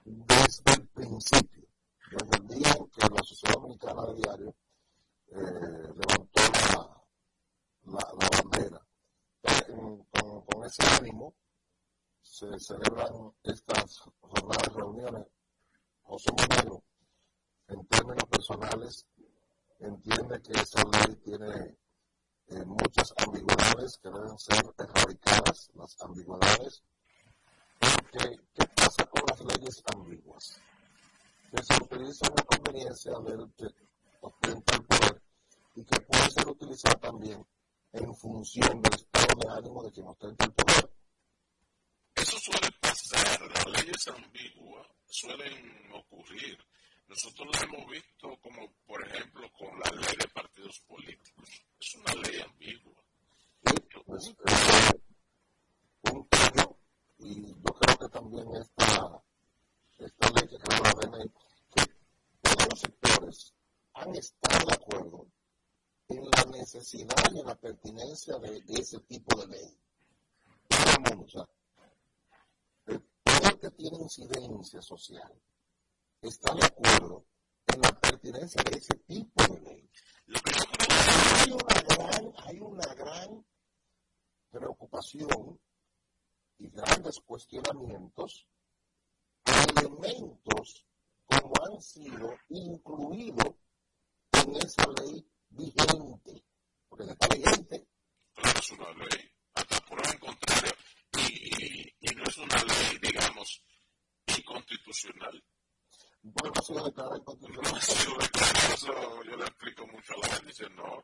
desde 0.05 0.85
principio, 0.93 1.67
desde 2.11 2.37
el 2.37 2.47
día 2.47 2.71
en 2.77 2.87
que 2.89 3.09
la 3.13 3.23
Sociedad 3.23 3.55
Dominicana 3.55 4.05
de 4.05 4.15
Diario 4.15 4.55
eh, 5.27 5.93
levantó 5.97 6.41
la, 6.71 7.03
la, 7.85 8.29
bandera. 8.41 8.87
con, 9.67 10.41
con, 10.45 10.63
ese 10.63 10.83
ánimo 10.99 11.35
se 12.21 12.59
celebran 12.59 13.33
estas 13.43 13.99
jornadas 14.21 14.73
reuniones. 14.73 15.27
José 16.05 16.31
Monero, 16.31 16.83
en 17.67 17.85
términos 17.87 18.23
personales, 18.29 19.05
entiende 19.79 20.39
que 20.41 20.53
esa 20.53 20.83
ley 20.83 21.15
tiene 21.15 21.77
eh, 22.47 22.63
muchas 22.65 23.11
ambigüedades 23.25 23.97
que 23.97 24.09
deben 24.09 24.37
ser 24.37 24.63
erradicadas, 24.77 25.71
las 25.73 25.99
ambigüedades. 26.01 26.83
Porque, 27.79 28.39
¿qué 28.53 28.67
pasa 28.75 29.03
con 29.05 29.23
las 29.27 29.57
leyes 29.57 29.83
ambiguas? 29.93 30.61
Que 31.51 31.63
se 31.63 31.83
utiliza 31.83 32.31
una 32.31 32.43
conveniencia 32.43 33.19
del 33.19 33.51
que 33.57 33.67
ostenta 34.21 34.75
el 34.75 34.83
poder 34.83 35.21
y 35.75 35.83
que 35.83 36.01
puede 36.01 36.29
ser 36.29 36.47
utilizada 36.47 36.99
también 36.99 37.45
en 37.93 38.15
función 38.15 38.81
del 38.83 38.93
estado 38.93 39.39
de 39.39 39.49
ánimo 39.57 39.83
de 39.83 39.91
quien 39.91 40.07
ostenta 40.07 40.45
el 40.45 40.53
poder. 40.53 40.94
Las 43.53 43.65
leyes 43.67 44.07
ambiguas 44.07 44.87
suelen 45.07 45.91
ocurrir. 45.93 46.57
Nosotros 47.07 47.47
lo 47.47 47.63
hemos 47.63 47.91
visto 47.91 48.37
como, 48.41 48.71
por 48.87 49.05
ejemplo, 49.05 49.49
con 49.53 49.79
la 49.79 49.89
ley 49.91 50.15
de 50.19 50.27
partidos 50.29 50.79
políticos. 50.87 51.49
Es 51.79 51.95
una 51.95 52.13
ley 52.15 52.41
ambigua. 52.41 52.93
Pues, 54.05 54.27
eh, 54.27 54.99
un 56.13 56.23
caso, 56.25 56.77
y 57.17 57.47
yo 57.47 57.73
creo 57.73 57.97
que 57.97 58.09
también 58.09 58.47
esta, 58.55 59.23
esta 59.97 60.29
ley 60.29 60.47
que 60.47 60.57
DNI, 60.57 61.31
que 61.75 61.85
todos 62.41 62.67
los 62.69 62.79
sectores 62.79 63.53
han 63.93 64.15
estado 64.15 64.65
de 64.67 64.73
acuerdo 64.73 65.27
en 66.09 66.23
la 66.25 66.57
necesidad 66.57 67.31
y 67.33 67.39
en 67.39 67.45
la 67.47 67.55
pertinencia 67.55 68.37
de, 68.37 68.63
ese 68.69 68.99
tipo 69.01 69.41
de 69.41 69.47
ley. 69.47 69.77
Todo 70.67 70.91
el 70.91 70.99
mundo, 71.09 71.25
o 71.25 71.29
sea, 71.29 71.45
el 72.87 73.01
poder 73.23 73.59
que 73.59 73.71
tiene 73.71 73.94
incidencia 74.05 74.81
social 74.83 75.33
está 76.21 76.53
de 76.53 76.63
acuerdo 76.63 77.25
en 77.73 77.81
la 77.81 77.91
pertinencia 77.99 78.61
de 78.63 78.77
ese 78.77 78.93
tipo 78.99 79.43
de 79.43 79.59
ley. 79.61 79.89
Hay 81.39 81.51
una 81.51 81.81
gran, 81.89 82.33
hay 82.45 82.59
una 82.59 82.93
gran 82.93 83.45
preocupación 84.51 85.59
y 86.59 86.69
grandes 86.69 87.19
cuestionamientos 87.21 88.47
a 89.45 89.63
elementos 89.79 90.85
como 91.25 91.53
han 91.65 91.81
sido 91.81 92.37
incluidos 92.49 93.55
en 94.33 94.55
esa 94.57 94.85
ley 95.01 95.27
vigente, 95.49 96.43
porque 96.87 97.11
está 97.11 97.27
vigente. 97.35 97.87
Claro, 98.35 98.59
es 98.59 98.71
una 98.71 98.91
ley, 98.91 99.31
hasta 99.55 99.79
por 99.87 100.05
el 100.05 100.19
contrario, 100.19 100.73
y, 101.17 101.89
y, 102.01 102.15
no 102.15 102.23
es 102.23 102.37
una 102.37 102.63
ley, 102.63 102.99
digamos, 103.01 103.63
inconstitucional. 104.45 105.43
Bueno, 106.21 106.53
no 106.55 106.59
ha 106.59 106.63
sido 106.63 106.85
declarada 106.85 107.17
inconstitucional. 107.17 107.71
No 107.71 107.77
ha 107.77 108.73
eso 108.73 109.23
yo 109.23 109.35
le 109.37 109.45
explico 109.45 109.87
mucho 109.87 110.13
a 110.13 110.17
la 110.17 110.27
gente, 110.35 110.47
dice, 110.47 110.69
no, 110.69 111.03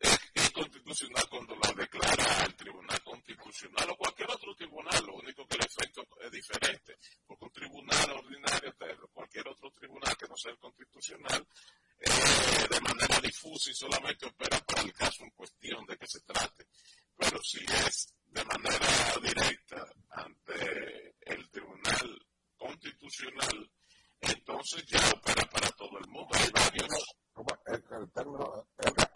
es 0.00 0.46
inconstitucional 0.48 1.28
cuando 1.30 1.56
la 1.56 1.72
declara 1.72 2.44
el 2.44 2.56
Tribunal 2.56 3.02
Constitucional 3.02 3.90
o 3.90 3.96
cualquier 3.96 4.30
otro 4.30 4.54
tribunal, 4.54 5.04
lo 5.06 5.14
único 5.16 5.46
que 5.46 5.56
el 5.56 5.64
efecto 5.64 6.06
es 6.20 6.30
diferente, 6.30 6.98
porque 7.26 7.44
un 7.44 7.52
tribunal 7.52 8.10
ordinario, 8.10 8.74
cualquier 9.12 9.48
otro 9.48 9.70
tribunal 9.72 10.16
que 10.16 10.28
no 10.28 10.36
sea 10.36 10.52
el 10.52 10.58
constitucional, 10.58 11.46
eh, 12.00 12.66
de 12.70 12.80
manera 12.80 13.20
difusa 13.20 13.70
y 13.70 13.74
solamente 13.74 14.26
opera 14.26 14.58
para 14.60 14.82
el 14.82 14.92
caso 14.92 15.24
en 15.24 15.30
cuestión 15.30 15.84
de 15.86 15.96
que 15.96 16.06
se 16.06 16.20
trate. 16.20 16.68
Pero 17.16 17.42
si 17.42 17.58
es 17.64 18.14
de 18.26 18.44
manera 18.44 18.86
directa 19.20 19.84
ante 20.10 21.14
el 21.22 21.50
Tribunal 21.50 22.27
Constitucional, 22.58 23.70
entonces 24.20 24.84
ya 24.86 24.98
opera 25.10 25.48
para 25.50 25.70
todo 25.70 25.98
el 25.98 26.08
mundo. 26.08 26.28
Hay 26.32 26.50
varios. 26.50 27.04
El, 27.66 28.10
término, 28.12 28.66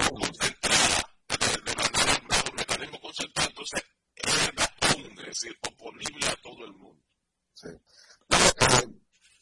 concentrada, 0.09 1.09
de, 1.29 1.75
manera, 1.75 2.45
un 2.51 2.57
mecanismo 2.57 3.01
concentrado, 3.01 3.49
entonces 3.49 3.83
es 4.15 5.27
decir, 5.27 5.59
oponible 5.67 6.27
a 6.29 6.37
todo 6.37 6.65
el 6.65 6.73
mundo. 6.75 7.03
Sí. 7.55 7.69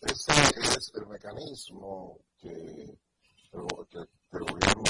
Ese 0.00 0.32
es 0.32 0.92
el 0.94 1.06
mecanismo 1.06 2.18
que 2.38 2.98
pero 3.50 3.66
que, 3.90 3.98
el 3.98 4.44
gobierno 4.44 4.84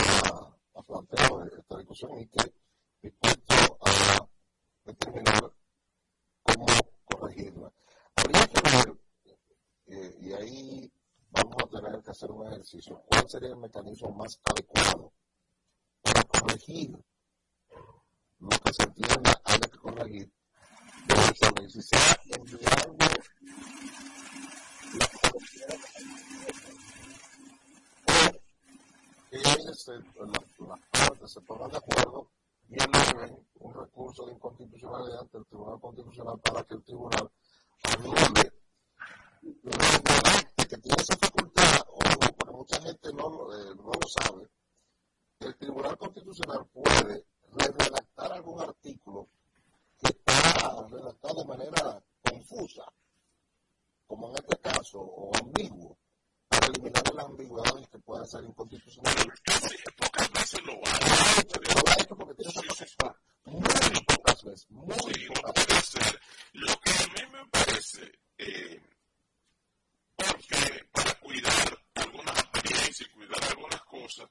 ha, 0.74 0.82
planteado 0.82 1.44
esta 1.44 1.78
discusión 1.78 2.20
y 2.20 2.26
que 2.28 2.52
dispuesto 3.02 3.78
a 3.80 4.28
determinar 4.84 5.52
cómo 6.42 6.66
corregirla. 7.04 7.72
Que 8.22 9.96
eh, 9.96 10.16
y 10.20 10.32
ahí 10.32 10.92
vamos 11.30 11.56
a 11.62 11.66
tener 11.68 12.02
que 12.02 12.10
hacer 12.10 12.30
un 12.30 12.46
ejercicio, 12.46 13.02
cuál 13.06 13.28
sería 13.28 13.50
el 13.50 13.56
mecanismo 13.56 14.12
más 14.12 14.38
adecuado 14.44 15.12
para 16.02 16.22
corregir 16.24 16.96
lo 18.38 18.48
que 18.48 18.72
se 18.72 18.82
entienda 18.82 19.40
haya 19.44 19.68
que 19.68 19.78
corregir. 19.78 20.32
De 21.06 21.70
si 21.70 21.82
se 21.82 21.96
enviando 22.36 22.96
la 22.98 23.20
ellos, 29.30 29.78
las 30.68 31.08
partes 31.08 31.32
se 31.32 31.40
pongan 31.42 31.70
de 31.70 31.76
acuerdo 31.76 32.30
y 32.68 32.74
eleven 32.74 33.46
un 33.60 33.74
recurso 33.74 34.26
de 34.26 34.32
inconstitucionalidad 34.32 35.20
ante 35.20 35.38
el 35.38 35.46
Tribunal 35.46 35.80
Constitucional 35.80 36.40
para 36.40 36.64
que 36.64 36.74
el 36.74 36.82
Tribunal 36.84 37.30
anule 37.84 38.52
que 40.68 40.76
tiene 40.78 41.02
esa 41.02 41.16
facultad, 41.16 41.80
o 41.88 41.98
porque 41.98 42.52
mucha 42.52 42.80
gente 42.82 43.12
no, 43.12 43.26
eh, 43.54 43.74
no 43.76 43.92
lo 43.92 44.08
sabe, 44.08 44.48
el 45.40 45.56
Tribunal 45.56 45.98
Constitucional 45.98 46.66
puede 46.72 47.26
redactar 47.52 48.32
algún 48.32 48.60
artículo 48.60 49.28
que 50.00 50.10
está 50.10 50.86
redactado 50.88 51.40
de 51.42 51.48
manera 51.48 52.02
confusa, 52.22 52.84
como 54.06 54.28
en 54.30 54.36
este 54.36 54.56
caso, 54.58 55.00
o 55.00 55.32
ambiguo 55.36 55.98
para 56.48 56.66
eliminar 56.66 57.14
las 57.14 57.26
ambigüedades 57.26 57.88
que 57.88 57.98
puedan 57.98 58.26
ser 58.26 58.44
inconstitucionales. 58.44 59.26
Pocas 59.96 60.32
veces 60.32 60.60
lo. 60.64 60.72
Lo 60.74 61.90
ha 61.90 62.02
hecho 62.02 62.16
porque 62.16 62.34
tiene 62.34 62.50
esa 62.50 62.62
potestad. 62.62 63.14
Muy 63.44 63.62
pocas 64.06 64.44
veces. 64.44 64.70
Muy 64.70 65.28
pocas 65.34 65.66
veces. 65.66 66.18
Lo 66.52 66.80
que 66.80 66.90
a 66.90 67.06
mí 67.06 67.32
me 67.32 67.46
parece, 67.50 68.12
eh, 68.38 68.80
porque 70.16 70.84
para 70.92 71.14
cuidar 71.14 71.84
algunas 71.94 72.38
apariencias 72.38 73.00
y 73.00 73.12
cuidar 73.12 73.42
algunas 73.44 73.82
cosas, 73.82 74.28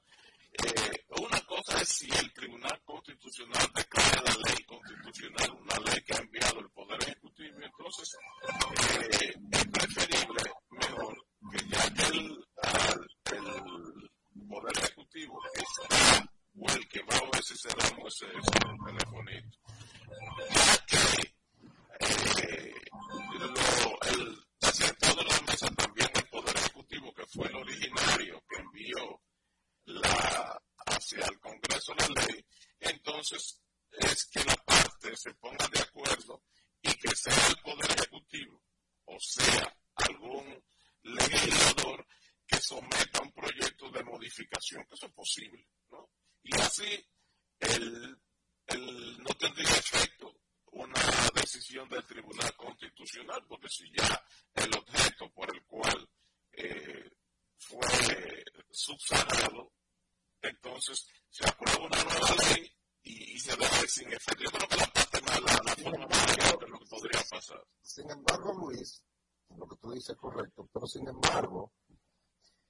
eh, 0.52 1.04
una 1.20 1.40
cosa 1.46 1.80
es 1.80 1.88
si 1.88 2.10
el 2.10 2.32
Tribunal 2.32 2.80
Constitucional 2.84 3.70
declara 3.74 4.22
la 4.22 4.34
ley 4.48 4.64
constitucional, 4.64 5.50
una 5.60 5.90
ley 5.90 6.02
que 6.02 6.14
ha 6.14 6.18
enviado 6.18 6.60
el 6.60 6.70
Poder 6.70 7.02
Ejecutivo, 7.02 7.56
entonces 7.62 8.16
eh, 9.22 9.34
es 9.50 9.66
preferible, 9.66 10.42
mejor, 10.70 11.26
que 11.50 11.68
ya 11.68 11.94
que 11.94 12.06
el, 12.16 12.46
el 13.32 14.48
Poder 14.48 14.78
Ejecutivo 14.78 15.40
está, 15.54 16.29
o 16.60 16.70
el 16.72 16.88
que 16.88 17.02
va 17.02 17.16
a 17.16 17.22
obedecer 17.22 17.56
ese, 17.56 18.26
ese 18.26 18.60
telefonito, 18.86 19.58
ya 20.50 20.86
que 20.86 21.34
eh, 22.00 22.74
lo, 23.38 24.02
el, 24.10 24.46
se 24.72 24.84
de 24.84 25.24
la 25.24 25.40
mesa 25.46 25.70
también 25.74 26.10
el 26.14 26.28
Poder 26.28 26.56
Ejecutivo, 26.56 27.14
que 27.14 27.26
fue 27.26 27.46
el 27.48 27.56
originario 27.56 28.44
que 28.46 28.56
envió 28.56 29.22
la, 29.86 30.62
hacia 30.86 31.24
el 31.24 31.40
Congreso 31.40 31.94
la 31.94 32.08
ley, 32.08 32.44
entonces 32.80 33.60
es 33.92 34.26
que 34.26 34.44
la 34.44 34.56
parte 34.56 35.16
se 35.16 35.32
ponga 35.34 35.66
de 35.68 35.80
acuerdo 35.80 36.42
y 36.82 36.92
que 36.94 37.16
sea 37.16 37.46
el 37.48 37.56
Poder 37.62 37.90
Ejecutivo, 37.90 38.62
o 39.06 39.18
sea, 39.18 39.74
algún 39.94 40.62
legislador 41.02 42.06
que 42.46 42.60
someta 42.60 43.22
un 43.22 43.32
proyecto 43.32 43.90
de 43.90 44.04
modificación, 44.04 44.84
que 44.84 44.94
eso 44.94 45.06
es 45.06 45.12
posible, 45.12 45.66
¿no? 45.90 46.10
Y 46.42 46.54
así 46.60 47.06
el, 47.60 48.18
el, 48.66 49.18
no 49.18 49.30
tendría 49.38 49.70
efecto 49.70 50.34
una 50.72 51.00
decisión 51.34 51.88
del 51.88 52.06
Tribunal 52.06 52.54
Constitucional, 52.56 53.44
porque 53.48 53.68
si 53.68 53.90
ya 53.92 54.24
el 54.54 54.74
objeto 54.74 55.30
por 55.32 55.54
el 55.54 55.62
cual 55.64 56.08
eh, 56.52 57.10
fue 57.58 58.44
subsanado, 58.70 59.72
entonces 60.42 61.06
se 61.28 61.46
aprueba 61.46 61.86
una 61.86 62.04
nueva 62.04 62.36
ley 62.48 62.72
y, 63.02 63.38
se 63.38 63.56
deja 63.56 63.86
sin 63.86 64.12
efecto. 64.12 64.44
Yo 64.44 64.50
creo 64.50 64.68
que 64.68 64.76
la 64.76 64.86
parte 64.86 65.20
mala, 65.22 65.60
la 65.64 65.76
forma 65.76 66.06
más 66.06 66.36
que 66.36 66.66
lo 66.66 66.78
que 66.78 66.86
podría 66.86 67.22
pasar. 67.30 67.62
Sin 67.82 68.10
embargo, 68.10 68.52
Luis, 68.54 69.02
lo 69.56 69.66
que 69.66 69.76
tú 69.76 69.92
dices 69.92 70.10
es 70.10 70.16
correcto, 70.16 70.68
pero 70.72 70.86
sin 70.86 71.08
embargo, 71.08 71.72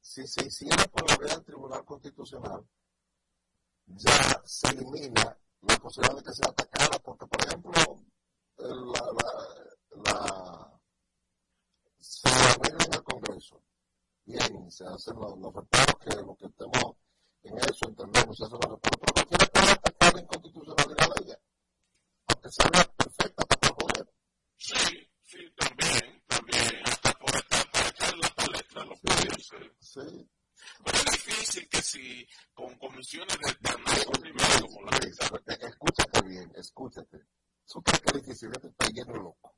si 0.01 0.27
se 0.27 0.47
hiciera 0.47 0.85
por 0.87 1.09
la 1.09 1.17
vía 1.17 1.35
del 1.35 1.45
Tribunal 1.45 1.85
Constitucional, 1.85 2.67
ya 3.97 4.43
se 4.45 4.69
elimina 4.71 5.37
la 5.63 5.77
posibilidad 5.77 6.17
de 6.17 6.23
que 6.23 6.33
sea 6.33 6.51
atacada, 6.51 6.99
porque, 7.01 7.27
por 7.27 7.45
ejemplo, 7.47 7.73
la, 8.59 9.03
la, 9.13 10.13
la, 10.13 10.81
se 11.99 12.29
arregla 12.29 12.85
en 12.87 12.95
el 12.95 13.03
Congreso. 13.03 13.63
Bien, 14.25 14.71
se 14.71 14.85
hacen 14.87 15.17
los, 15.17 15.39
los 15.39 15.53
que 15.53 16.17
lo 16.17 16.37
que 16.37 16.47
estemos 16.47 16.97
en 17.43 17.59
eso, 17.59 17.89
entendemos, 17.89 18.37
se 18.37 18.45
hacen 18.45 18.59
los 18.69 18.81
pero 18.81 18.99
cualquiera 19.13 19.47
puede 19.53 19.73
atacar 19.73 20.15
la 20.15 20.21
inconstitucionalidad 20.21 21.15
de 21.15 21.25
ella, 21.25 21.41
aunque 22.29 22.51
sea 22.51 22.71
perfecta 22.97 23.45
para 23.45 23.75
poder. 23.75 24.13
Sí, 24.57 25.11
sí, 25.25 25.39
también, 25.57 26.23
también, 26.27 26.83
hasta 26.85 27.13
por, 27.15 27.31
para 27.49 27.89
echar 27.89 28.19
la 28.19 28.29
palestra 28.37 28.85
lo 28.85 28.97
puede 28.97 29.29
hacer. 29.35 29.75
Sí. 29.81 30.31
Pero 30.85 30.99
es 30.99 31.05
difícil 31.25 31.69
que 31.69 31.83
si 31.83 32.29
con 32.55 32.77
comisiones 32.79 33.37
de 33.39 33.69
alto 33.69 34.13
nivel 34.23 34.61
como 34.61 34.83
la 34.83 34.99
que 34.99 35.67
Escúchate 35.67 36.23
bien, 36.23 36.53
escúchate. 36.57 37.19
¿Tú 37.67 37.83
crees 37.83 38.01
que 38.01 38.11
el 38.11 38.25
difícil 38.25 38.51
está 38.53 38.87
lleno 38.89 39.15
loco? 39.15 39.55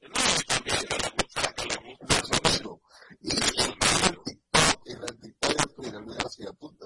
No, 0.00 0.08
y 0.08 0.44
también 0.44 0.76
que 0.78 0.98
le 0.98 1.10
gusta, 1.10 1.52
que 1.54 1.64
le 1.66 1.76
gusta 1.76 2.18
el 2.18 2.24
sonido. 2.24 2.80
Y 3.20 3.30
el 3.30 3.78
TikTok, 4.24 4.82
y 4.84 4.92
el 4.92 5.20
TikTok 5.20 5.52
y 5.52 5.62
el 5.62 5.74
Twitter, 5.74 6.02
mira, 6.02 6.28
si 6.28 6.44
tú 6.44 6.76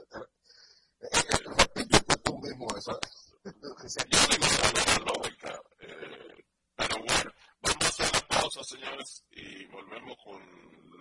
repítete 1.56 2.16
tú 2.18 2.38
mismo 2.38 2.66
eso. 2.76 2.98
Yo 3.44 3.52
digo 3.52 4.46
la 4.74 4.98
lógica, 5.04 5.62
eh, 5.80 6.44
pero 6.74 6.96
bueno, 6.98 7.32
vamos 7.60 7.84
a 7.84 7.88
hacer 7.88 8.12
la 8.12 8.28
pausa, 8.28 8.64
señores, 8.64 9.24
y 9.30 9.66
volvemos 9.66 10.16
con 10.24 10.42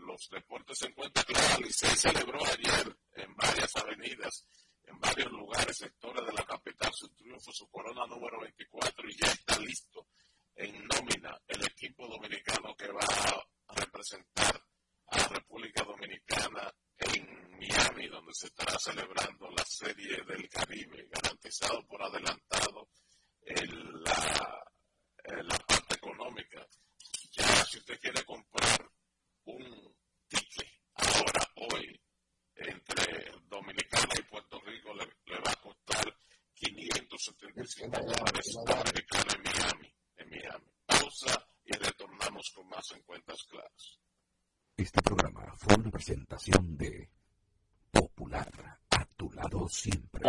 los 0.05 0.29
deportes 0.29 0.81
en 0.83 0.93
cuenta. 0.93 1.23
Claro, 1.23 1.63
Licey 1.63 1.95
celebró 1.95 2.39
ayer 2.45 2.97
en 3.15 3.35
varias 3.35 3.75
avenidas 3.75 4.45
en 4.87 4.99
varios 4.99 5.31
lugares, 5.31 5.77
sectores 5.77 6.25
de 6.25 6.33
la 6.33 6.45
capital, 6.45 6.91
su 6.93 7.09
triunfo, 7.09 7.51
su 7.51 7.67
corona 7.69 8.05
número 8.05 8.39
24 8.39 9.09
y 9.09 9.17
ya 9.17 9.27
está 9.27 9.59
listo 9.59 10.07
en 10.55 10.87
nómina 10.87 11.39
el 11.47 11.65
equipo 11.65 12.07
dominicano 12.07 12.75
que 12.75 12.91
va 12.91 13.03
a 13.03 13.75
representar 13.75 14.63
a 15.07 15.17
la 15.17 15.27
República 15.27 15.83
Dominicana 15.83 16.73
en 16.97 17.57
Miami, 17.57 18.07
donde 18.07 18.33
se 18.33 18.47
estará 18.47 18.77
celebrando 18.79 19.49
la 19.51 19.63
Serie 19.65 20.23
del 20.23 20.47
Caribe, 20.49 21.07
garantizado 21.09 21.85
por 21.87 22.01
adelantado 22.01 22.89
en 23.41 24.03
la, 24.03 24.71
en 25.23 25.47
la 25.47 25.57
parte 25.57 25.95
económica. 25.95 26.65
Ya 27.31 27.65
si 27.65 27.79
usted 27.79 27.99
quiere 27.99 28.23
comprar 28.23 28.89
un 29.45 29.94
presentación 46.05 46.77
de 46.77 47.09
Popular, 47.89 48.51
a 48.91 49.05
tu 49.15 49.31
lado 49.31 49.67
siempre. 49.69 50.21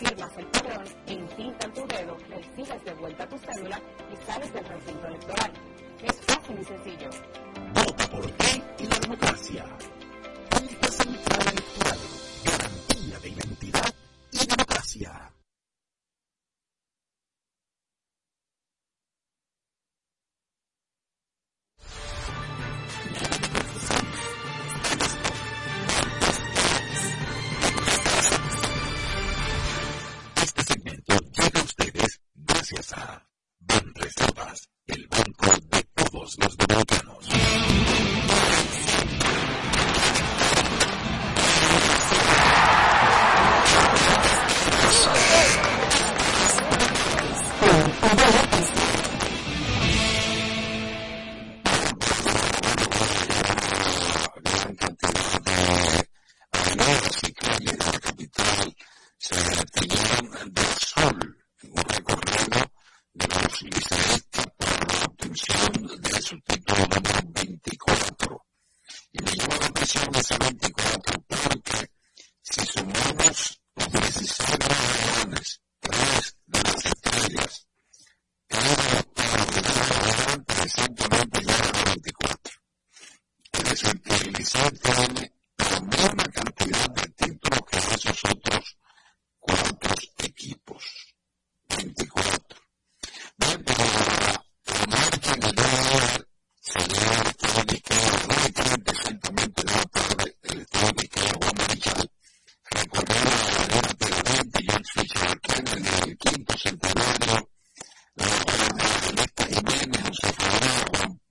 firmas 0.00 0.32
el 0.38 0.46
padrón, 0.46 0.84
encintan 1.06 1.74
tu 1.74 1.86
dedo, 1.86 2.16
recibes 2.28 2.84
de 2.84 2.94
vuelta 2.94 3.28
tu 3.28 3.38
cédula 3.38 3.80
y 4.12 4.30
sales 4.30 4.52
del 4.52 4.64
recinto 4.64 5.06
electoral. 5.06 5.52
Es 6.02 6.20
fácil 6.22 6.58
y 6.58 6.64
sencillo. 6.64 7.10
Vota 7.74 8.08
por 8.08 8.26
ti 8.32 8.62
y 8.78 8.86
la 8.86 8.98
democracia. 8.98 9.64